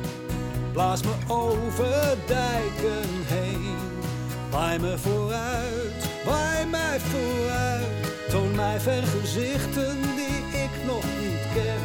Blaas 0.74 1.02
me 1.04 1.14
over 1.28 2.18
dijken 2.28 3.10
heen. 3.26 3.76
Waai 4.52 4.80
me 4.80 4.98
vooruit, 4.98 6.10
waai 6.26 6.66
mij 6.66 7.00
vooruit. 7.00 7.86
Toon 8.30 8.56
mij 8.56 8.80
vergezichten 8.80 10.02
die 10.02 10.62
ik 10.64 10.86
nog 10.86 11.04
niet 11.20 11.46
ken. 11.54 11.84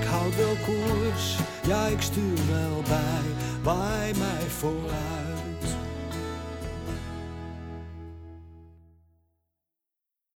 Ik 0.00 0.06
houd 0.06 0.36
wel 0.36 0.56
koers, 0.64 1.36
ja 1.66 1.86
ik 1.86 2.00
stuur 2.00 2.38
wel 2.50 2.82
bij. 2.88 3.26
Waai 3.62 4.12
mij 4.18 4.48
vooruit. 4.48 5.29